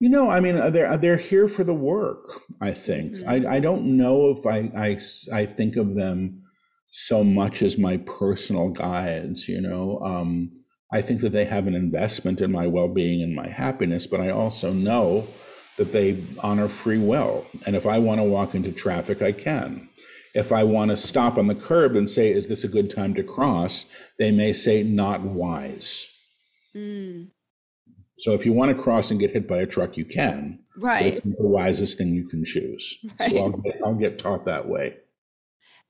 [0.00, 3.12] you know i mean they're they're here for the work i think.
[3.12, 3.28] Mm-hmm.
[3.28, 4.98] i i don't know if i i
[5.34, 6.42] i think of them
[6.90, 9.98] so much as my personal guides you know?
[10.00, 10.52] Um
[10.92, 14.20] I think that they have an investment in my well being and my happiness, but
[14.20, 15.28] I also know
[15.76, 17.46] that they honor free will.
[17.66, 19.88] And if I want to walk into traffic, I can.
[20.34, 23.14] If I want to stop on the curb and say, Is this a good time
[23.14, 23.84] to cross?
[24.18, 26.06] they may say, Not wise.
[26.74, 27.28] Mm.
[28.16, 30.60] So if you want to cross and get hit by a truck, you can.
[30.76, 31.06] Right.
[31.06, 32.98] it's the wisest thing you can choose.
[33.18, 33.32] Right.
[33.32, 34.96] So I'll get, I'll get taught that way.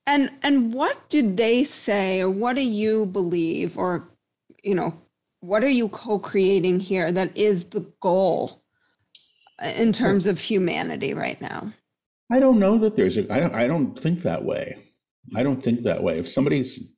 [0.05, 4.08] And and what do they say, or what do you believe, or
[4.63, 4.93] you know,
[5.41, 8.63] what are you co-creating here that is the goal
[9.75, 11.71] in terms of humanity right now?
[12.31, 14.77] I don't know that there's a I don't I don't think that way.
[15.35, 16.19] I don't think that way.
[16.19, 16.95] If somebody's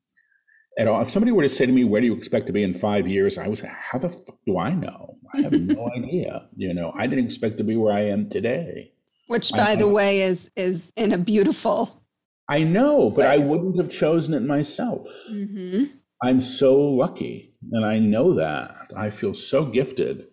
[0.78, 2.64] at all, if somebody were to say to me, "Where do you expect to be
[2.64, 5.18] in five years?" I was, "How the fuck do I know?
[5.34, 8.94] I have no idea." You know, I didn't expect to be where I am today.
[9.28, 12.04] Which, by I, the way, is is in a beautiful.
[12.50, 13.40] I know, but place.
[13.40, 15.08] I wouldn't have chosen it myself.
[15.30, 15.86] Mm-hmm.
[16.24, 18.76] I'm so lucky, and I know that.
[18.96, 20.28] I feel so gifted.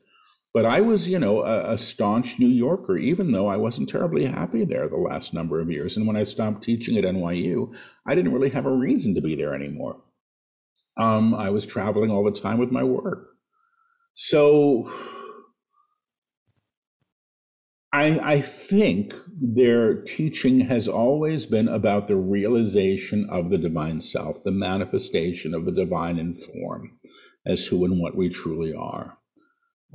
[0.54, 4.24] But I was, you know, a, a, staunch New Yorker, even though I wasn't terribly
[4.24, 5.96] happy there the last number of years.
[5.96, 7.74] And when I stopped teaching at NYU,
[8.06, 10.00] I didn't really have a reason to be there anymore.
[10.96, 13.28] Um, I was traveling all the time with my work.
[14.14, 14.90] So
[17.92, 24.42] I, I think their teaching has always been about the realization of the divine self,
[24.42, 26.98] the manifestation of the divine in form
[27.46, 29.16] as who and what we truly are.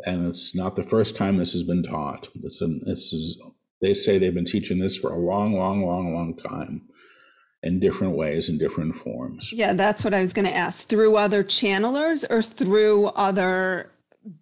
[0.05, 2.29] And it's not the first time this has been taught.
[2.43, 3.41] It's this is,
[3.81, 6.87] they say they've been teaching this for a long, long, long, long time
[7.61, 9.51] in different ways in different forms.
[9.53, 10.87] Yeah, that's what I was going to ask.
[10.87, 13.91] Through other channelers or through other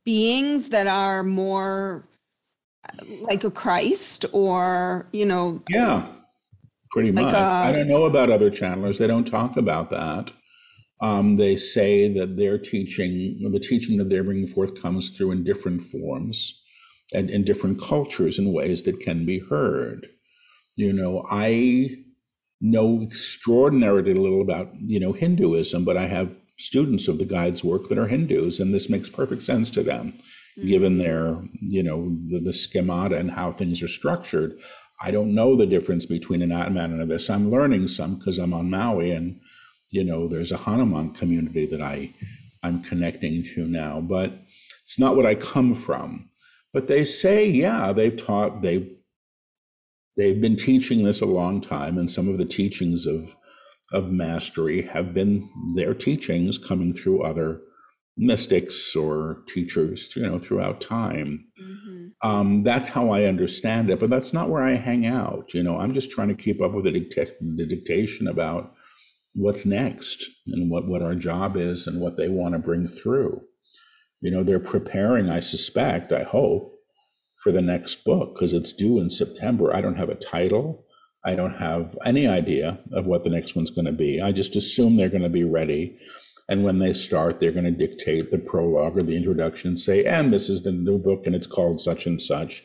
[0.04, 2.08] beings that are more
[3.22, 5.62] like a Christ or, you know.
[5.70, 6.08] Yeah,
[6.92, 7.36] pretty like much.
[7.36, 8.98] I I don't know about other channelers.
[8.98, 10.32] They don't talk about that.
[11.02, 15.44] Um, they say that their teaching, the teaching that they're bringing forth, comes through in
[15.44, 16.54] different forms
[17.14, 20.08] and in different cultures in ways that can be heard.
[20.76, 21.98] You know, I
[22.62, 27.90] know extraordinarily little about, you know, Hinduism, but I have students of the guide's work
[27.90, 30.14] that are Hindus, and this makes perfect sense to them
[30.62, 30.70] mm-hmm.
[30.70, 34.60] given their, you know, the, the schemata and how things are structured.
[35.04, 37.30] I don't know the difference between an Atman and a this.
[37.30, 39.40] I'm learning some because I'm on Maui and,
[39.90, 42.14] you know, there's a Hanuman community that I,
[42.62, 44.34] I'm connecting to now, but
[44.84, 46.30] it's not what I come from.
[46.72, 48.90] But they say, yeah, they've taught, they've,
[50.16, 53.36] they've been teaching this a long time, and some of the teachings of,
[53.92, 57.62] of mastery have been their teachings coming through other
[58.18, 61.46] mystics or teachers, you know, throughout time.
[61.62, 62.30] Mm-hmm.
[62.30, 65.54] Um, that's how I understand it, but that's not where I hang out.
[65.54, 68.74] You know, I'm just trying to keep up with the, dicta- the dictation about
[69.34, 73.42] what's next and what, what our job is and what they want to bring through.
[74.22, 76.76] You know, they're preparing, I suspect, I hope,
[77.42, 79.74] for the next book because it's due in September.
[79.76, 80.86] I don't have a title.
[81.26, 84.22] I don't have any idea of what the next one's going to be.
[84.22, 85.98] I just assume they're going to be ready
[86.52, 90.34] and when they start, they're going to dictate the prologue or the introduction say, and
[90.34, 92.62] this is the new book and it's called such and such.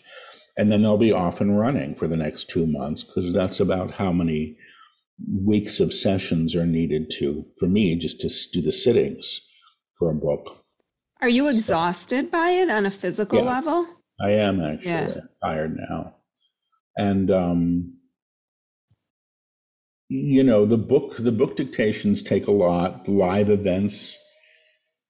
[0.57, 3.93] And then they'll be off and running for the next two months because that's about
[3.93, 4.57] how many
[5.33, 9.41] weeks of sessions are needed to, for me, just to do the sittings
[9.97, 10.65] for a book.
[11.21, 13.87] Are you exhausted by it on a physical yeah, level?
[14.21, 15.21] I am actually yeah.
[15.45, 16.17] tired now.
[16.97, 17.96] And um,
[20.09, 24.17] you know the book the book dictations take a lot live events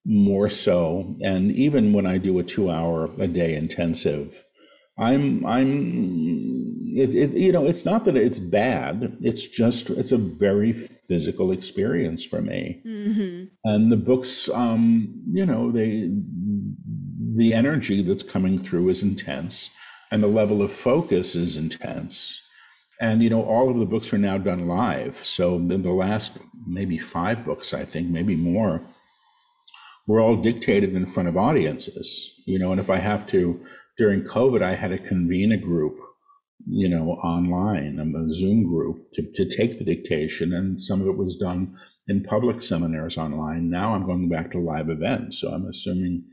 [0.05, 4.45] more so and even when i do a two hour a day intensive
[4.99, 10.17] i'm i'm it, it, you know it's not that it's bad it's just it's a
[10.17, 13.45] very physical experience for me mm-hmm.
[13.65, 16.11] and the books um you know they
[17.37, 19.71] the energy that's coming through is intense
[20.11, 22.41] and the level of focus is intense
[23.01, 25.25] and you know, all of the books are now done live.
[25.25, 28.83] So in the last maybe five books, I think, maybe more,
[30.07, 32.41] were all dictated in front of audiences.
[32.47, 33.61] You know, and if I have to,
[33.99, 35.99] during COVID, I had to convene a group,
[36.67, 41.07] you know, online, um, a Zoom group to, to take the dictation, and some of
[41.07, 41.77] it was done
[42.09, 43.69] in public seminars online.
[43.69, 46.25] Now I'm going back to live events, so I'm assuming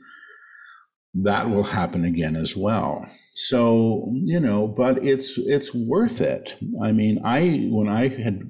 [1.15, 6.55] that will happen again as well so you know but it's it's worth it.
[6.81, 8.41] I mean i when i had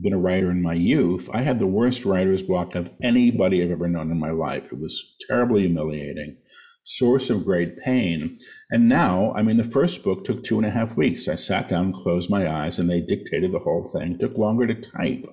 [0.00, 3.70] been a writer in my youth i had the worst writer's block of anybody i've
[3.70, 4.72] ever known in my life.
[4.72, 6.36] It was terribly humiliating
[6.84, 8.36] source of great pain.
[8.70, 11.28] And now i mean the first book took two and a half weeks.
[11.28, 14.14] I sat down closed my eyes and they dictated the whole thing.
[14.14, 15.24] It took longer to type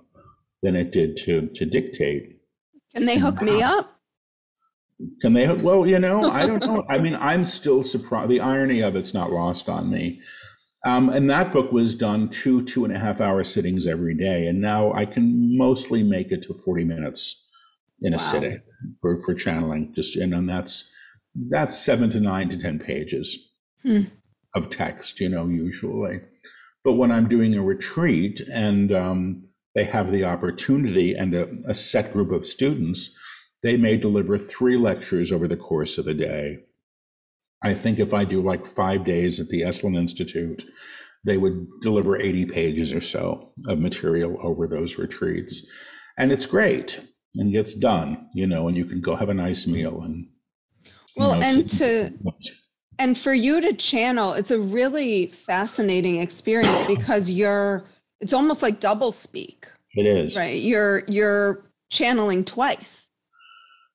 [0.62, 2.40] than it did to to dictate.
[2.94, 3.99] Can they hook me up
[5.22, 5.48] can they?
[5.52, 6.86] Well, you know, I don't know.
[6.90, 8.30] I mean, I'm still surprised.
[8.30, 10.22] The irony of it's not lost on me.
[10.86, 14.48] Um, and that book was done two, two and a half hour sittings every day.
[14.48, 17.48] And now I can mostly make it to 40 minutes
[18.02, 18.24] in a wow.
[18.24, 18.62] sitting
[19.02, 19.94] for, for channeling.
[19.94, 20.90] Just, and, and that's,
[21.50, 23.52] that's seven to nine to 10 pages
[23.84, 24.04] hmm.
[24.56, 26.22] of text, you know, usually.
[26.86, 29.44] But when I'm doing a retreat and um,
[29.76, 33.14] they have the opportunity and a, a set group of students,
[33.62, 36.60] they may deliver three lectures over the course of the day.
[37.62, 40.64] I think if I do like five days at the Esalen Institute,
[41.26, 45.66] they would deliver 80 pages or so of material over those retreats.
[46.18, 47.02] And it's great
[47.36, 50.28] and gets done, you know, and you can go have a nice meal and
[51.16, 52.14] well, know, and to
[52.98, 57.84] and for you to channel, it's a really fascinating experience because you're
[58.22, 59.68] it's almost like double speak.
[59.96, 60.36] It is.
[60.36, 60.62] Right.
[60.62, 63.09] You're you're channeling twice.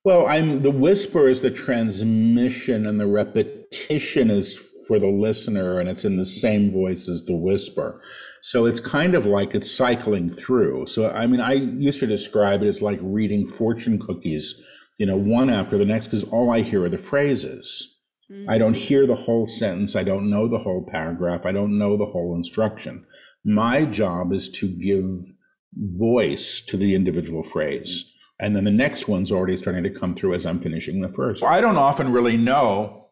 [0.05, 4.55] Well, I'm the whisper is the transmission and the repetition is
[4.87, 7.99] for the listener and it's in the same voice as the whisper.
[8.43, 10.85] So it's kind of like it's cycling through.
[10.85, 14.63] So, I mean, I used to describe it as like reading fortune cookies,
[14.99, 17.97] you know, one after the next, because all I hear are the phrases.
[18.31, 18.47] Mm-hmm.
[18.47, 19.95] I don't hear the whole sentence.
[19.95, 21.47] I don't know the whole paragraph.
[21.47, 23.07] I don't know the whole instruction.
[23.43, 25.31] My job is to give
[25.75, 28.14] voice to the individual phrase.
[28.39, 31.43] And then the next one's already starting to come through as I'm finishing the first.
[31.43, 33.09] I don't often really know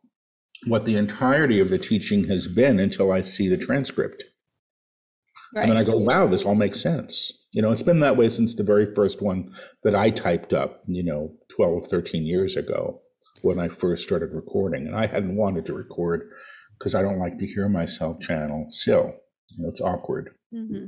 [0.66, 4.24] what the entirety of the teaching has been until I see the transcript.
[5.56, 5.64] Right.
[5.64, 7.32] And then I go, wow, this all makes sense.
[7.54, 9.54] You know, it's been that way since the very first one
[9.84, 13.02] that I typed up, you know, 12, 13 years ago
[13.44, 14.88] when I first started recording.
[14.88, 16.28] And I hadn't wanted to record
[16.80, 19.14] because I don't like to hear myself channel still.
[19.50, 20.32] You know, it's awkward.
[20.54, 20.86] Mm-hmm.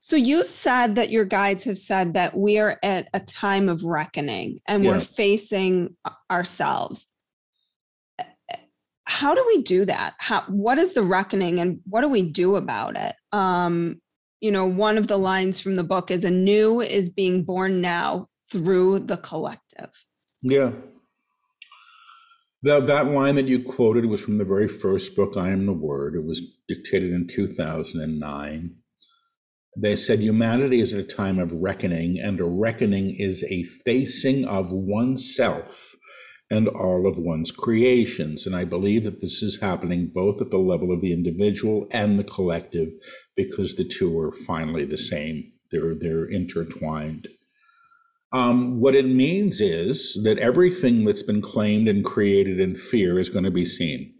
[0.00, 3.84] So you've said that your guides have said that we are at a time of
[3.84, 4.92] reckoning and yeah.
[4.92, 5.94] we're facing
[6.30, 7.06] ourselves.
[9.04, 10.14] How do we do that?
[10.18, 13.14] How what is the reckoning and what do we do about it?
[13.32, 14.00] Um
[14.40, 17.82] you know one of the lines from the book is a new is being born
[17.82, 19.90] now through the collective.
[20.40, 20.72] Yeah.
[22.62, 25.72] That, that line that you quoted was from the very first book i am the
[25.72, 26.14] word.
[26.14, 28.76] It was dictated in 2009
[29.76, 34.44] they said humanity is at a time of reckoning and a reckoning is a facing
[34.44, 35.94] of oneself
[36.50, 38.46] and all of one's creations.
[38.46, 42.18] And I believe that this is happening both at the level of the individual and
[42.18, 42.88] the collective
[43.36, 45.52] because the two are finally the same.
[45.70, 47.28] They're, they're intertwined.
[48.32, 53.28] Um, what it means is that everything that's been claimed and created in fear is
[53.28, 54.14] going to be seen.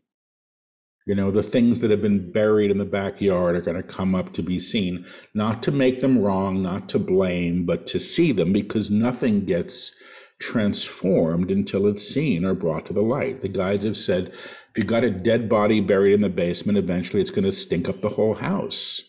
[1.10, 4.14] You know, the things that have been buried in the backyard are going to come
[4.14, 5.04] up to be seen,
[5.34, 9.92] not to make them wrong, not to blame, but to see them because nothing gets
[10.38, 13.42] transformed until it's seen or brought to the light.
[13.42, 17.20] The guides have said if you got a dead body buried in the basement, eventually
[17.20, 19.02] it's going to stink up the whole house.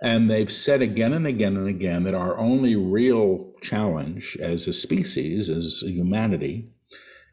[0.00, 4.72] And they've said again and again and again that our only real challenge as a
[4.72, 6.68] species, as a humanity,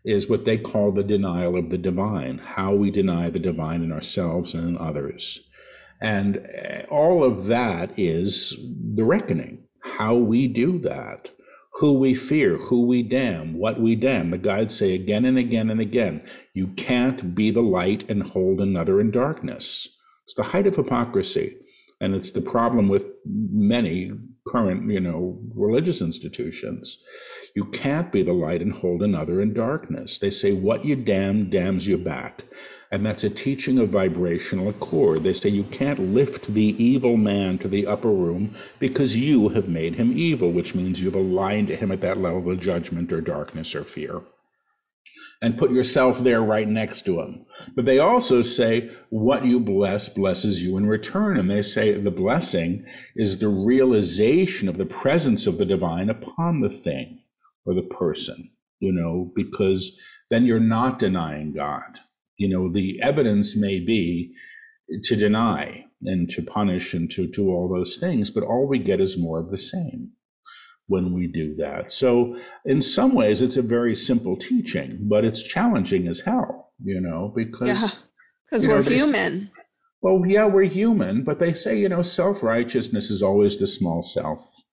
[0.06, 3.92] is what they call the denial of the divine, how we deny the divine in
[3.92, 5.40] ourselves and in others.
[6.02, 8.56] And eh, all of that is
[8.96, 11.30] the reckoning, how we do that
[11.80, 14.32] who we fear, who we damn, what we damn.
[14.32, 16.22] The guides say again and again and again,
[16.54, 19.88] you can't be the light and hold another in darkness.
[20.26, 21.56] It's the height of hypocrisy.
[22.02, 24.12] And it's the problem with many
[24.48, 27.02] current, you know, religious institutions.
[27.56, 30.20] You can't be the light and hold another in darkness.
[30.20, 32.44] They say, what you damn damns you back.
[32.92, 35.24] And that's a teaching of vibrational accord.
[35.24, 39.68] They say you can't lift the evil man to the upper room because you have
[39.68, 43.22] made him evil, which means you've aligned to him at that level of judgment or
[43.22, 44.22] darkness or fear.
[45.42, 47.46] And put yourself there right next to him.
[47.76, 51.38] But they also say, what you bless blesses you in return.
[51.38, 52.86] And they say the blessing
[53.16, 57.20] is the realization of the presence of the divine upon the thing
[57.66, 58.50] or the person,
[58.80, 60.00] you know, because
[60.30, 62.00] then you're not denying God
[62.40, 64.34] you know, the evidence may be
[65.04, 69.02] to deny and to punish and to do all those things, but all we get
[69.02, 70.12] is more of the same
[70.88, 71.92] when we do that.
[71.92, 77.00] So, in some ways, it's a very simple teaching, but it's challenging as hell, you
[77.02, 77.90] know, because yeah,
[78.50, 79.52] because we're know, human.
[80.02, 84.02] Well, yeah, we're human, but they say, you know, self righteousness is always the small
[84.02, 84.64] self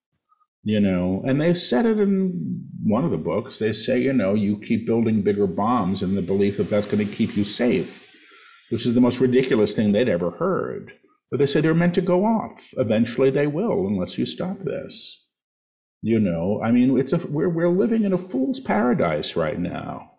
[0.66, 3.58] you know and they said it in one of the books.
[3.58, 7.06] They say you know you keep building bigger bombs in the belief that that's going
[7.06, 8.02] to keep you safe
[8.70, 10.92] which is the most ridiculous thing they'd ever heard.
[11.30, 12.72] But they say they're meant to go off.
[12.76, 15.22] Eventually they will unless you stop this.
[16.02, 20.10] You know i mean it's a we're, we're living in a fool's paradise right now.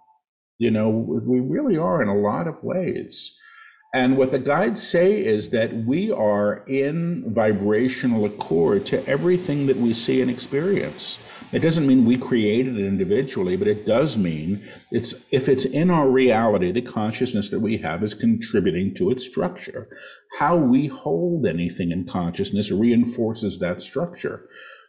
[0.57, 3.37] You know we really are in a lot of ways
[3.93, 9.77] and what the guides say is that we are in vibrational accord to everything that
[9.77, 11.19] we see and experience.
[11.53, 15.89] It doesn't mean we created it individually, but it does mean it's if it's in
[15.89, 19.87] our reality, the consciousness that we have is contributing to its structure.
[20.39, 24.45] How we hold anything in consciousness reinforces that structure.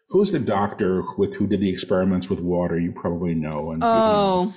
[0.08, 2.78] Who's the doctor with who did the experiments with water?
[2.78, 3.70] You probably know.
[3.70, 4.54] And, oh.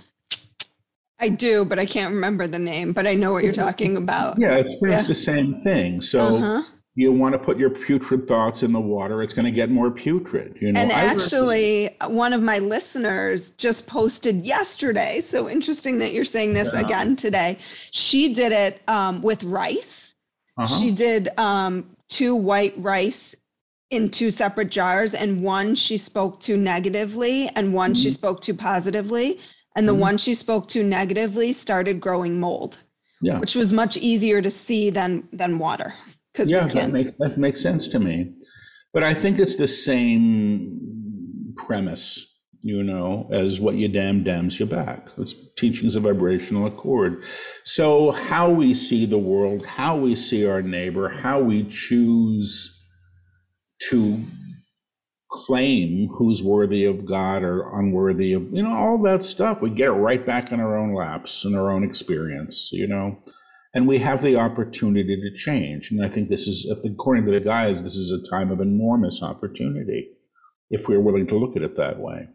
[1.22, 4.40] I do, but I can't remember the name, but I know what you're talking about.
[4.40, 6.02] Yeah, it's pretty much the same thing.
[6.02, 6.64] So uh-huh.
[6.96, 9.92] you want to put your putrid thoughts in the water, it's going to get more
[9.92, 10.58] putrid.
[10.60, 15.22] You know, and actually, one of my listeners just posted yesterday.
[15.22, 16.82] So interesting that you're saying this yeah.
[16.82, 17.60] again today.
[17.92, 20.16] She did it um, with rice.
[20.58, 20.80] Uh-huh.
[20.80, 23.36] She did um, two white rice
[23.92, 28.02] in two separate jars, and one she spoke to negatively, and one mm-hmm.
[28.02, 29.40] she spoke to positively
[29.76, 30.02] and the mm-hmm.
[30.02, 32.84] one she spoke to negatively started growing mold
[33.22, 33.40] Yeah.
[33.40, 35.94] Which was much easier to see than than water.
[36.34, 38.34] Because yeah, that, make, that makes sense to me.
[38.94, 42.26] But I think it's the same premise,
[42.62, 45.08] you know, as what you damn damns you back.
[45.18, 47.24] It's teachings of vibrational accord.
[47.64, 52.82] So how we see the world, how we see our neighbor, how we choose
[53.90, 54.24] to
[55.32, 59.62] claim who's worthy of God or unworthy of, you know, all that stuff.
[59.62, 63.18] We get it right back in our own laps in our own experience, you know.
[63.74, 65.92] And we have the opportunity to change.
[65.92, 69.24] And I think this is, according to the guys, this is a time of enormous
[69.24, 70.10] opportunity
[70.70, 72.28] if we're willing to look at it that way.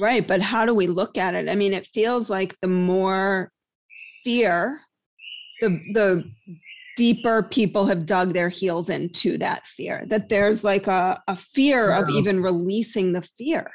[0.00, 0.26] Right.
[0.26, 1.50] But how do we look at it?
[1.50, 3.52] I mean, it feels like the more
[4.24, 4.80] fear,
[5.60, 6.24] the, the
[6.96, 11.90] deeper people have dug their heels into that fear, that there's like a, a fear
[11.90, 12.00] yeah.
[12.00, 13.70] of even releasing the fear.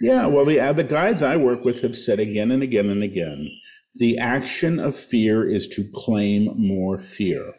[0.00, 3.02] Yeah, well, the, uh, the guides I work with have said again and again and
[3.02, 3.50] again
[3.98, 7.52] the action of fear is to claim more fear.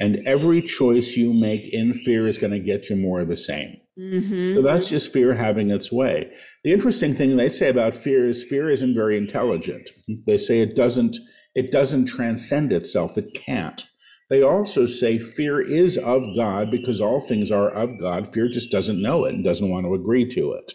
[0.00, 3.36] And every choice you make in fear is going to get you more of the
[3.36, 3.76] same.
[3.98, 4.54] Mm-hmm.
[4.54, 6.32] So that's just fear having its way.
[6.64, 9.90] The interesting thing they say about fear is fear isn't very intelligent.
[10.26, 11.16] They say it doesn't
[11.54, 13.18] it doesn't transcend itself.
[13.18, 13.84] It can't.
[14.32, 18.32] They also say fear is of God because all things are of God.
[18.32, 20.72] Fear just doesn't know it and doesn't want to agree to it.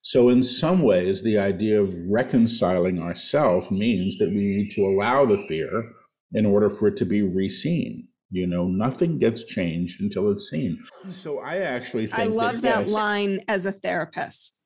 [0.00, 5.26] So, in some ways, the idea of reconciling ourselves means that we need to allow
[5.26, 5.92] the fear
[6.32, 8.04] in order for it to be reseen.
[8.30, 10.82] You know, nothing gets changed until it's seen.
[11.10, 14.62] So, I actually think I love that, that yes, line as a therapist.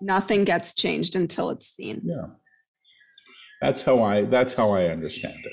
[0.00, 2.00] Nothing gets changed until it's seen.
[2.04, 2.28] Yeah.
[3.60, 5.52] That's how I that's how I understand it.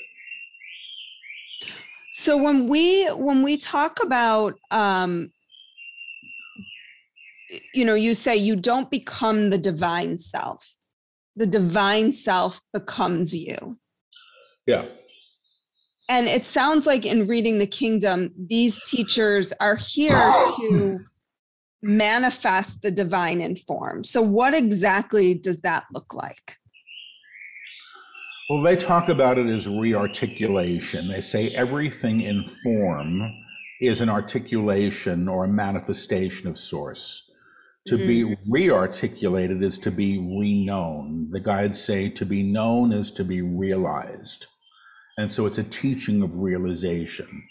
[2.15, 5.31] So when we when we talk about um,
[7.73, 10.75] you know, you say you don't become the divine self.
[11.35, 13.77] The divine self becomes you.
[14.65, 14.85] Yeah.
[16.09, 20.99] And it sounds like in reading the kingdom, these teachers are here to
[21.81, 24.03] manifest the divine in form.
[24.03, 26.57] So, what exactly does that look like?
[28.53, 31.07] Well, they talk about it as rearticulation.
[31.07, 33.33] They say everything in form
[33.81, 37.31] is an articulation or a manifestation of source.
[37.87, 38.07] To mm-hmm.
[38.07, 41.31] be rearticulated is to be reknown.
[41.31, 44.45] The guides say to be known is to be realized.
[45.17, 47.45] And so it's a teaching of realization.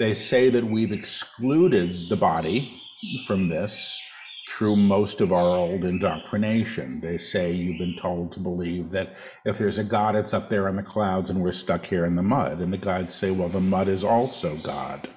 [0.00, 2.82] They say that we've excluded the body
[3.28, 4.00] from this
[4.48, 7.00] through most of our old indoctrination.
[7.00, 10.68] They say you've been told to believe that if there's a God, it's up there
[10.68, 12.60] in the clouds and we're stuck here in the mud.
[12.60, 15.08] And the gods say, well, the mud is also God.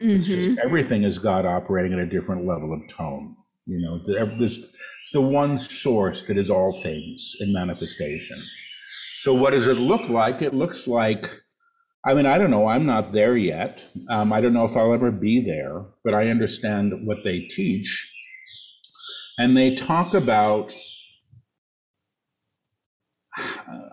[0.00, 0.16] Mm-hmm.
[0.16, 0.58] It's just mm-hmm.
[0.64, 3.36] everything is God operating at a different level of tone.
[3.66, 3.98] You know,
[4.38, 8.42] this, it's the one source that is all things in manifestation.
[9.16, 10.40] So, what does it look like?
[10.40, 11.30] It looks like,
[12.04, 12.66] I mean, I don't know.
[12.66, 13.78] I'm not there yet.
[14.08, 18.10] Um, I don't know if I'll ever be there, but I understand what they teach
[19.40, 20.76] and they talk about
[23.38, 23.88] uh,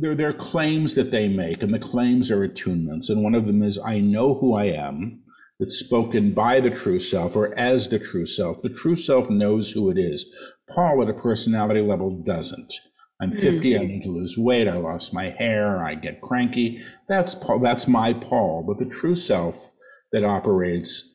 [0.00, 3.10] their, their claims that they make, and the claims are attunements.
[3.10, 5.24] And one of them is, I know who I am.
[5.58, 8.62] That's spoken by the true self or as the true self.
[8.62, 10.24] The true self knows who it is.
[10.72, 12.72] Paul at a personality level doesn't.
[13.20, 13.82] I'm 50, mm-hmm.
[13.82, 16.80] I need to lose weight, I lost my hair, I get cranky.
[17.08, 18.64] That's Paul, that's my Paul.
[18.66, 19.68] But the true self
[20.12, 21.11] that operates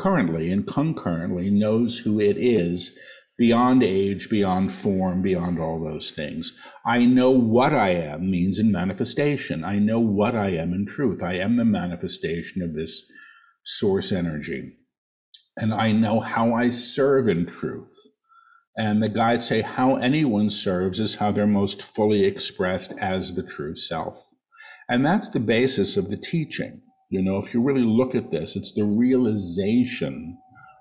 [0.00, 2.96] currently and concurrently knows who it is
[3.36, 6.52] beyond age, beyond form, beyond all those things.
[6.86, 9.62] I know what I am means in manifestation.
[9.62, 11.22] I know what I am in truth.
[11.22, 13.02] I am the manifestation of this
[13.64, 14.72] source energy.
[15.56, 17.94] And I know how I serve in truth.
[18.76, 23.42] And the guides say how anyone serves is how they're most fully expressed as the
[23.42, 24.26] true self.
[24.88, 26.80] And that's the basis of the teaching.
[27.10, 30.38] You know, if you really look at this, it's the realization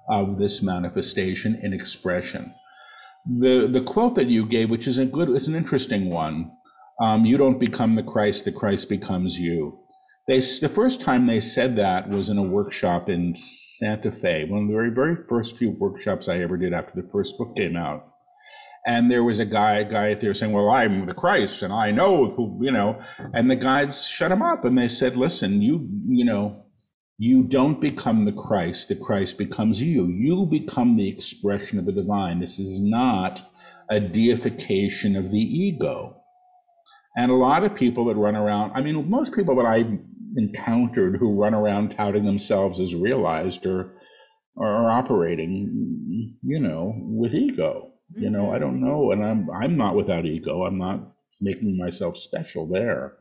[0.09, 2.53] of this manifestation in expression.
[3.25, 6.51] The the quote that you gave, which is a good, it's an interesting one.
[7.01, 9.79] Um, you don't become the Christ; the Christ becomes you.
[10.27, 14.63] They the first time they said that was in a workshop in Santa Fe, one
[14.63, 17.75] of the very very first few workshops I ever did after the first book came
[17.75, 18.08] out
[18.85, 22.29] and there was a guy guy there saying, "Well, I'm the Christ, and I know
[22.29, 23.01] who," you know,
[23.33, 26.65] and the guides shut him up, and they said, "Listen, you, you know."
[27.21, 30.07] You don't become the Christ, the Christ becomes you.
[30.07, 32.39] You become the expression of the divine.
[32.39, 33.43] This is not
[33.89, 36.15] a deification of the ego.
[37.17, 39.99] And a lot of people that run around, I mean, most people that I
[40.37, 43.93] encountered who run around touting themselves as realized are,
[44.57, 47.88] are operating, you know, with ego.
[48.15, 48.85] You know, I don't mm-hmm.
[48.85, 50.63] know, and I'm I'm not without ego.
[50.63, 53.13] I'm not making myself special there.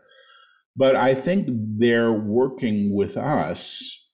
[0.76, 4.08] But I think they're working with us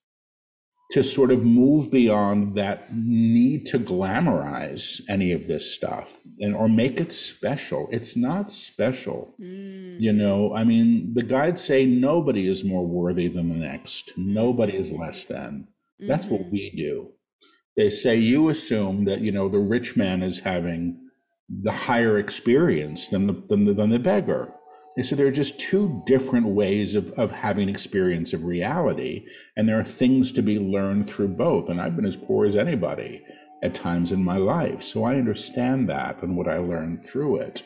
[0.92, 6.68] to sort of move beyond that need to glamorize any of this stuff and or
[6.68, 7.88] make it special.
[7.90, 9.34] It's not special.
[9.40, 10.00] Mm.
[10.00, 14.12] You know, I mean, the guides say nobody is more worthy than the next.
[14.16, 15.68] Nobody is less than.
[15.98, 16.34] That's mm-hmm.
[16.34, 17.12] what we do.
[17.76, 21.00] They say you assume that, you know, the rich man is having
[21.48, 24.52] the higher experience than the than the, than the beggar.
[24.96, 29.68] They said there are just two different ways of, of having experience of reality, and
[29.68, 31.68] there are things to be learned through both.
[31.68, 33.22] And I've been as poor as anybody
[33.62, 37.62] at times in my life, so I understand that and what I learned through it.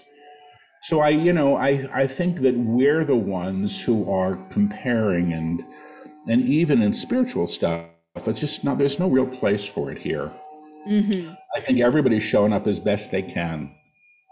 [0.84, 5.62] So I, you know, I, I think that we're the ones who are comparing and
[6.28, 7.86] and even in spiritual stuff,
[8.26, 10.32] it's just not there's no real place for it here.
[10.88, 11.34] Mm-hmm.
[11.54, 13.74] I think everybody's showing up as best they can,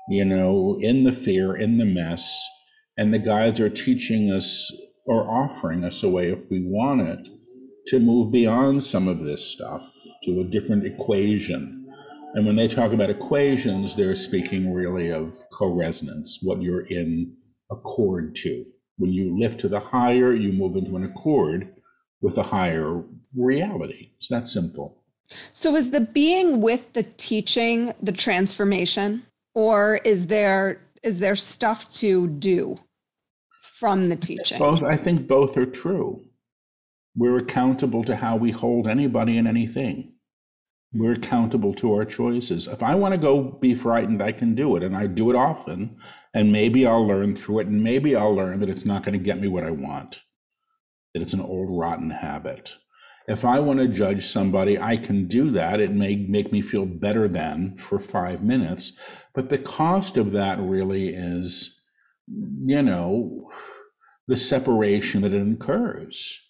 [0.08, 2.44] you know, in the fear, in the mess.
[2.96, 4.72] And the guides are teaching us
[5.06, 7.28] or offering us a way, if we want it,
[7.88, 9.92] to move beyond some of this stuff
[10.24, 11.86] to a different equation.
[12.34, 17.36] And when they talk about equations, they're speaking really of co resonance, what you're in
[17.70, 18.64] accord to.
[18.98, 21.74] When you lift to the higher, you move into an accord
[22.20, 23.02] with a higher
[23.34, 24.10] reality.
[24.16, 25.02] It's that simple.
[25.52, 29.24] So is the being with the teaching the transformation
[29.54, 32.76] or is there is there stuff to do
[33.60, 34.58] from the teaching?
[34.58, 36.22] Both I think both are true.
[37.16, 40.12] We're accountable to how we hold anybody and anything.
[40.92, 42.68] We're accountable to our choices.
[42.68, 44.82] If I want to go be frightened, I can do it.
[44.82, 45.96] And I do it often.
[46.34, 47.66] And maybe I'll learn through it.
[47.66, 50.20] And maybe I'll learn that it's not going to get me what I want,
[51.12, 52.76] that it's an old rotten habit
[53.28, 55.80] if I want to judge somebody, I can do that.
[55.80, 58.92] It may make me feel better than for five minutes.
[59.34, 61.82] But the cost of that really is,
[62.28, 63.50] you know,
[64.28, 66.40] the separation that it incurs.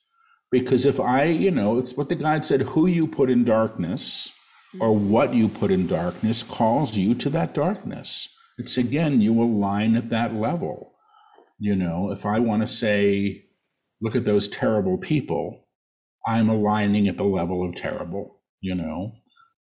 [0.51, 4.31] Because if I, you know, it's what the guide said who you put in darkness
[4.79, 8.29] or what you put in darkness calls you to that darkness.
[8.59, 10.93] It's again, you align at that level.
[11.59, 13.45] You know, if I want to say,
[14.01, 15.66] look at those terrible people,
[16.27, 19.13] I'm aligning at the level of terrible, you know.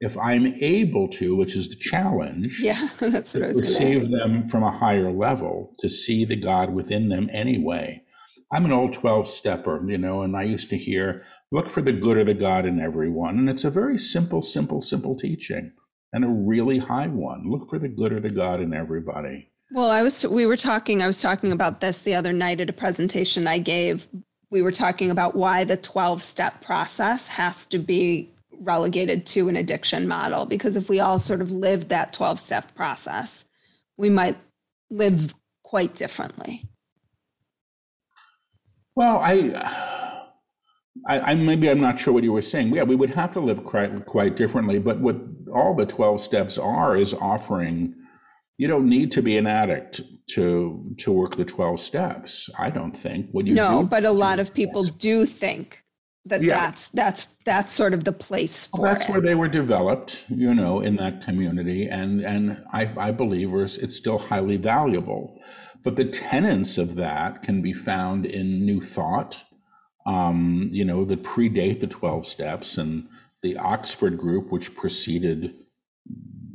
[0.00, 4.48] If I'm able to, which is the challenge, yeah, that's what I was receive them
[4.48, 8.02] from a higher level to see the God within them anyway.
[8.52, 11.92] I'm an old 12 stepper, you know, and I used to hear, look for the
[11.92, 13.38] good of the God in everyone.
[13.38, 15.72] And it's a very simple, simple, simple teaching
[16.12, 17.48] and a really high one.
[17.48, 19.50] Look for the good of the God in everybody.
[19.72, 22.68] Well, I was we were talking I was talking about this the other night at
[22.68, 24.08] a presentation I gave
[24.50, 28.28] we were talking about why the 12 step process has to be
[28.58, 32.74] relegated to an addiction model because if we all sort of lived that 12 step
[32.74, 33.46] process
[33.96, 34.36] we might
[34.90, 36.66] live quite differently
[38.94, 39.96] well i
[41.08, 42.74] I, I, maybe I'm not sure what you were saying.
[42.74, 44.78] Yeah, we would have to live quite quite differently.
[44.78, 45.16] But what
[45.54, 47.94] all the 12 steps are is offering
[48.60, 52.96] you don't need to be an addict to to work the 12 steps i don't
[52.96, 55.82] think what you no but a lot of people do think
[56.26, 56.60] that yeah.
[56.60, 59.10] that's that's that's sort of the place for well, that's it.
[59.10, 63.96] where they were developed you know in that community and and i i believe it's
[63.96, 65.40] still highly valuable
[65.82, 69.42] but the tenets of that can be found in new thought
[70.06, 73.08] um, you know that predate the 12 steps and
[73.42, 75.54] the oxford group which preceded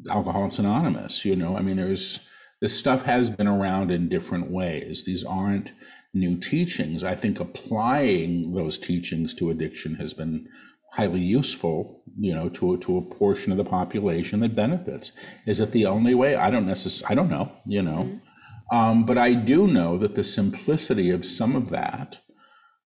[0.09, 1.25] Alcoholics Anonymous.
[1.25, 2.19] You know, I mean, there's
[2.61, 5.03] this stuff has been around in different ways.
[5.05, 5.71] These aren't
[6.13, 7.03] new teachings.
[7.03, 10.47] I think applying those teachings to addiction has been
[10.93, 15.11] highly useful, you know, to to a portion of the population that benefits.
[15.45, 16.35] Is it the only way?
[16.35, 17.11] I don't necessarily.
[17.11, 17.51] I don't know.
[17.65, 18.75] You know, mm-hmm.
[18.75, 22.17] um, but I do know that the simplicity of some of that,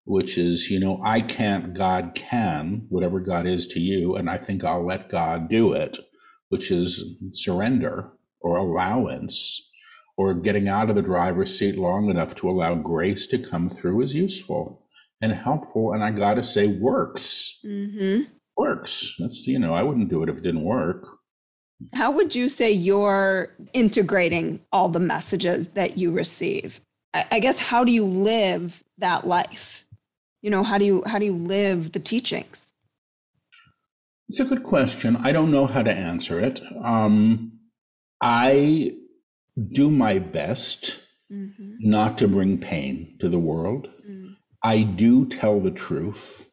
[0.04, 4.38] which is, you know, I can't, God can, whatever God is to you, and I
[4.38, 5.98] think I'll let God do it
[6.48, 9.70] which is surrender or allowance
[10.16, 14.02] or getting out of the driver's seat long enough to allow grace to come through
[14.02, 14.86] is useful
[15.20, 15.92] and helpful.
[15.92, 17.58] And I got to say, works.
[17.64, 18.30] Mm-hmm.
[18.56, 19.14] Works.
[19.18, 21.06] That's, you know, I wouldn't do it if it didn't work.
[21.94, 26.80] How would you say you're integrating all the messages that you receive?
[27.12, 29.86] I guess how do you live that life?
[30.42, 32.65] You know, how do you how do you live the teachings?
[34.28, 35.16] It's a good question.
[35.16, 36.60] I don't know how to answer it.
[36.82, 37.60] Um,
[38.20, 38.92] I
[39.72, 40.98] do my best
[41.32, 41.74] mm-hmm.
[41.80, 43.88] not to bring pain to the world.
[44.08, 44.36] Mm.
[44.62, 46.46] I do tell the truth.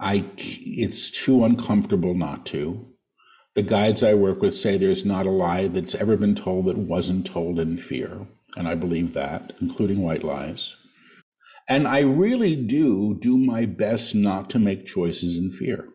[0.00, 2.86] I it's too uncomfortable not to.
[3.54, 6.78] The guides I work with say there's not a lie that's ever been told that
[6.78, 10.76] wasn't told in fear, and I believe that, including white lies.
[11.68, 15.88] And I really do do my best not to make choices in fear.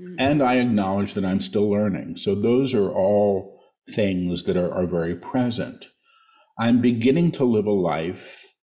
[0.00, 0.14] Mm-hmm.
[0.18, 2.16] And I acknowledge that I'm still learning.
[2.16, 5.86] So those are all things that are, are very present.
[6.58, 8.54] I'm beginning to live a life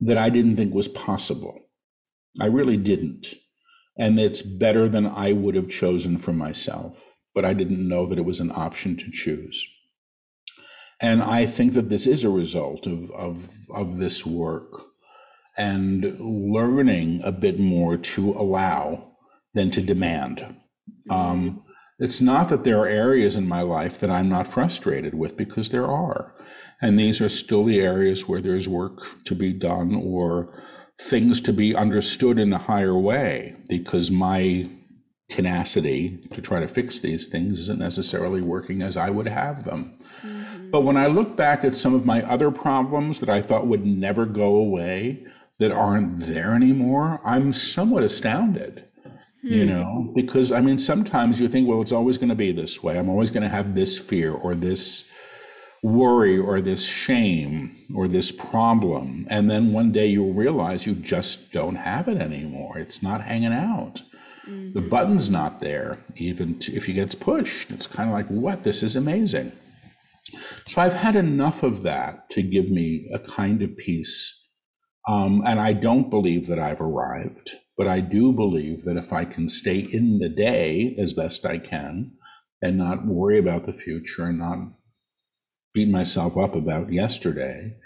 [0.00, 1.58] that I didn't think was possible.
[2.40, 3.34] I really didn't.
[3.98, 6.96] And it's better than I would have chosen for myself,
[7.34, 9.66] but I didn't know that it was an option to choose.
[11.00, 14.70] And I think that this is a result of, of, of this work
[15.56, 19.15] and learning a bit more to allow
[19.56, 20.36] than to demand.
[21.10, 21.64] Um,
[21.98, 25.70] it's not that there are areas in my life that I'm not frustrated with, because
[25.70, 26.34] there are.
[26.80, 30.62] And these are still the areas where there's work to be done or
[31.00, 34.68] things to be understood in a higher way, because my
[35.28, 39.98] tenacity to try to fix these things isn't necessarily working as I would have them.
[40.22, 40.70] Mm-hmm.
[40.70, 43.86] But when I look back at some of my other problems that I thought would
[43.86, 45.24] never go away,
[45.58, 48.84] that aren't there anymore, I'm somewhat astounded.
[49.46, 49.52] Hmm.
[49.52, 52.82] You know, because I mean, sometimes you think, well, it's always going to be this
[52.82, 52.98] way.
[52.98, 55.04] I'm always going to have this fear or this
[55.84, 59.24] worry or this shame or this problem.
[59.30, 62.76] And then one day you'll realize you just don't have it anymore.
[62.78, 64.02] It's not hanging out.
[64.48, 64.72] Mm-hmm.
[64.72, 67.70] The button's not there, even if it gets pushed.
[67.70, 68.64] It's kind of like, what?
[68.64, 69.52] This is amazing.
[70.66, 74.42] So I've had enough of that to give me a kind of peace
[75.06, 79.24] um, and I don't believe that I've arrived, but I do believe that if I
[79.24, 82.12] can stay in the day as best I can
[82.60, 84.58] and not worry about the future and not
[85.72, 87.76] beat myself up about yesterday,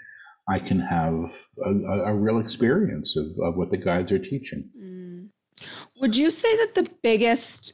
[0.49, 1.31] I can have
[1.63, 4.69] a, a real experience of, of what the guides are teaching.
[4.77, 5.29] Mm.
[5.99, 7.73] Would you say that the biggest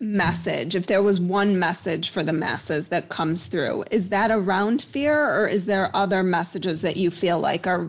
[0.00, 4.82] message, if there was one message for the masses that comes through, is that around
[4.82, 7.88] fear or is there other messages that you feel like are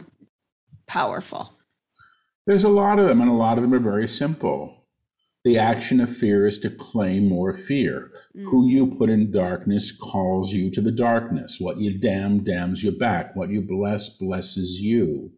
[0.89, 1.53] powerful?
[2.45, 4.87] There's a lot of them, and a lot of them are very simple.
[5.45, 8.11] The action of fear is to claim more fear.
[8.35, 8.49] Mm.
[8.49, 11.57] Who you put in darkness calls you to the darkness.
[11.59, 13.35] What you damn damns you back.
[13.35, 15.31] What you bless blesses you.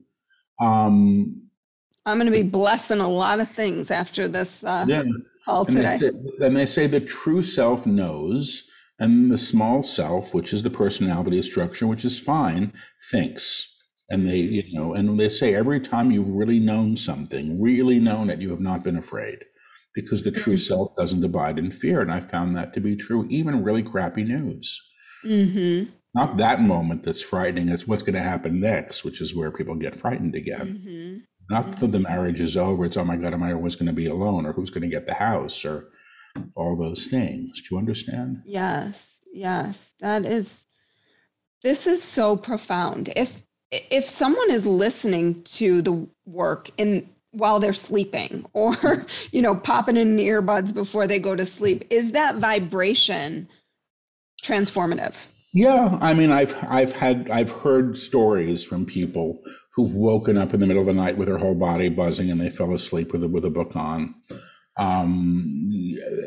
[0.59, 1.49] Um,
[2.05, 5.03] I'm going to be blessing a lot of things after this uh, yeah.
[5.45, 5.93] call today.
[5.93, 10.53] And they, say, and they say the true self knows, and the small self, which
[10.53, 12.73] is the personality structure, which is fine,
[13.11, 13.70] thinks
[14.11, 18.29] and they you know and they say every time you've really known something really known
[18.29, 19.39] it you have not been afraid
[19.95, 20.59] because the true mm-hmm.
[20.59, 24.23] self doesn't abide in fear and i found that to be true even really crappy
[24.23, 24.79] news
[25.25, 25.89] mm-hmm.
[26.13, 29.75] not that moment that's frightening it's what's going to happen next which is where people
[29.75, 31.17] get frightened again mm-hmm.
[31.49, 31.79] not mm-hmm.
[31.79, 34.07] that the marriage is over it's oh my god am i always going to be
[34.07, 35.89] alone or who's going to get the house or
[36.55, 40.65] all those things do you understand yes yes that is
[41.63, 47.73] this is so profound if if someone is listening to the work in while they're
[47.73, 53.47] sleeping or you know popping in earbuds before they go to sleep is that vibration
[54.43, 59.39] transformative yeah i mean i've i've had i've heard stories from people
[59.75, 62.41] who've woken up in the middle of the night with their whole body buzzing and
[62.41, 64.13] they fell asleep with a, with a book on
[64.77, 65.69] um,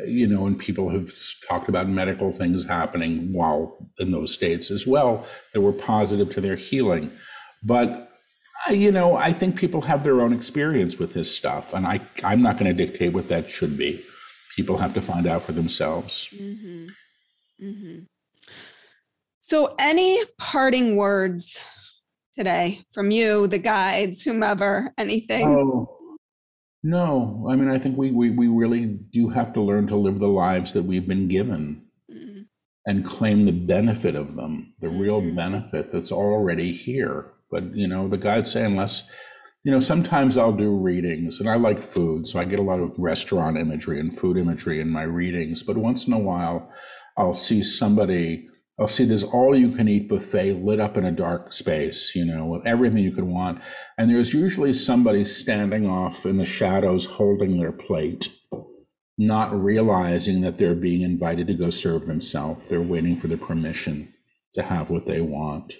[0.05, 1.11] you know, and people have
[1.49, 6.41] talked about medical things happening while in those states as well that were positive to
[6.41, 7.11] their healing.
[7.65, 8.11] But
[8.69, 12.41] you know, I think people have their own experience with this stuff, and I I'm
[12.41, 14.03] not going to dictate what that should be.
[14.55, 16.29] People have to find out for themselves.
[16.33, 16.85] Mm-hmm.
[17.61, 17.99] Mm-hmm.
[19.39, 21.63] So, any parting words
[22.35, 25.47] today from you, the guides, whomever, anything?
[25.47, 26.17] Oh,
[26.83, 27.47] no.
[27.49, 30.27] I mean, I think we, we, we really do have to learn to live the
[30.27, 32.41] lives that we've been given mm-hmm.
[32.85, 35.35] and claim the benefit of them, the real mm-hmm.
[35.35, 37.27] benefit that's already here.
[37.55, 39.03] But you know, the guides say unless
[39.63, 42.81] you know, sometimes I'll do readings and I like food, so I get a lot
[42.81, 45.63] of restaurant imagery and food imagery in my readings.
[45.63, 46.69] But once in a while,
[47.17, 51.13] I'll see somebody, I'll see this all you can eat buffet lit up in a
[51.13, 53.61] dark space, you know, with everything you could want.
[53.97, 58.27] And there's usually somebody standing off in the shadows holding their plate,
[59.17, 62.67] not realizing that they're being invited to go serve themselves.
[62.67, 64.13] They're waiting for the permission
[64.55, 65.73] to have what they want.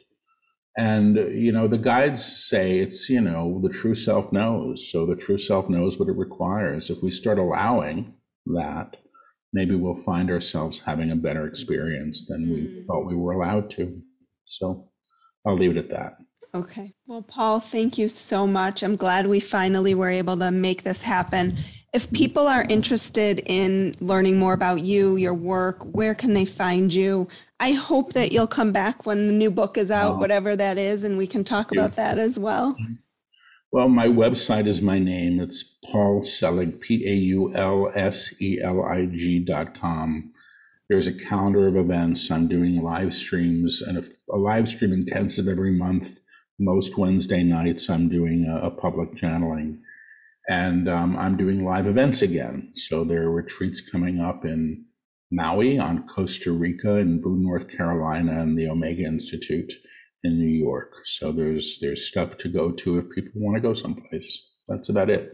[0.78, 4.92] And, you know, the guides say it's, you know, the true self knows.
[4.92, 6.90] So the true self knows what it requires.
[6.90, 8.14] If we start allowing
[8.48, 8.98] that,
[9.54, 12.86] maybe we'll find ourselves having a better experience than we mm.
[12.86, 14.02] thought we were allowed to.
[14.46, 14.90] So
[15.46, 16.18] I'll leave it at that.
[16.54, 16.94] Okay.
[17.06, 18.84] Well, Paul, thank you so much.
[18.84, 21.58] I'm glad we finally were able to make this happen.
[21.96, 26.94] If people are interested in learning more about you, your work, where can they find
[26.94, 27.30] you?
[27.62, 30.18] I hope that you'll come back when the new book is out, oh.
[30.18, 32.76] whatever that is, and we can talk about that as well.
[33.72, 35.40] Well, my website is my name.
[35.40, 40.34] It's Paul Selig, P A U L S E L I G dot com.
[40.90, 42.30] There's a calendar of events.
[42.30, 46.20] I'm doing live streams and a, a live stream intensive every month.
[46.60, 49.82] Most Wednesday nights, I'm doing a, a public channeling.
[50.48, 52.70] And um, I'm doing live events again.
[52.74, 54.86] So there are retreats coming up in
[55.32, 59.74] Maui, on Costa Rica, in Boone, North Carolina, and the Omega Institute
[60.24, 60.92] in New York.
[61.06, 64.50] So there's there's stuff to go to if people want to go someplace.
[64.68, 65.34] That's about it.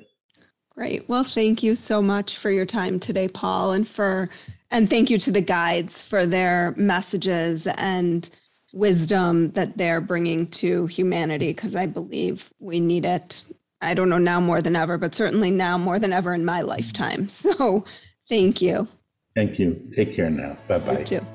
[0.73, 1.07] Great.
[1.09, 4.29] Well, thank you so much for your time today, Paul, and for
[4.71, 8.29] and thank you to the guides for their messages and
[8.73, 13.45] wisdom that they're bringing to humanity because I believe we need it.
[13.81, 16.61] I don't know now more than ever, but certainly now more than ever in my
[16.61, 17.27] lifetime.
[17.41, 17.85] So,
[18.29, 18.87] thank you.
[19.33, 19.81] Thank you.
[19.95, 20.57] Take care now.
[20.67, 20.99] Bye bye.
[20.99, 21.25] You too.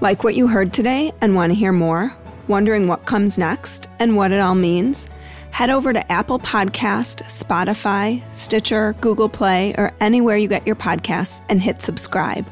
[0.00, 2.14] Like what you heard today and want to hear more?
[2.48, 5.08] Wondering what comes next and what it all means?
[5.50, 11.42] Head over to Apple Podcast, Spotify, Stitcher, Google Play, or anywhere you get your podcasts
[11.48, 12.46] and hit subscribe.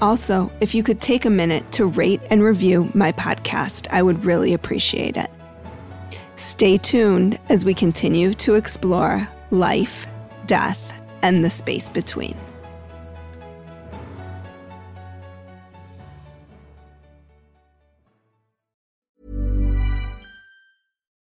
[0.00, 4.24] Also, if you could take a minute to rate and review my podcast, I would
[4.24, 5.30] really appreciate it.
[6.42, 9.22] Stay tuned as we continue to explore
[9.52, 10.06] life,
[10.46, 12.36] death, and the space between.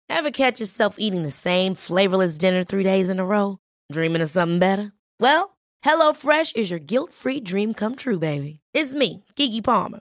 [0.09, 3.59] Ever catch yourself eating the same flavorless dinner three days in a row?
[3.93, 4.93] Dreaming of something better?
[5.21, 8.61] Well, HelloFresh is your guilt free dream come true, baby.
[8.73, 10.01] It's me, Keke Palmer.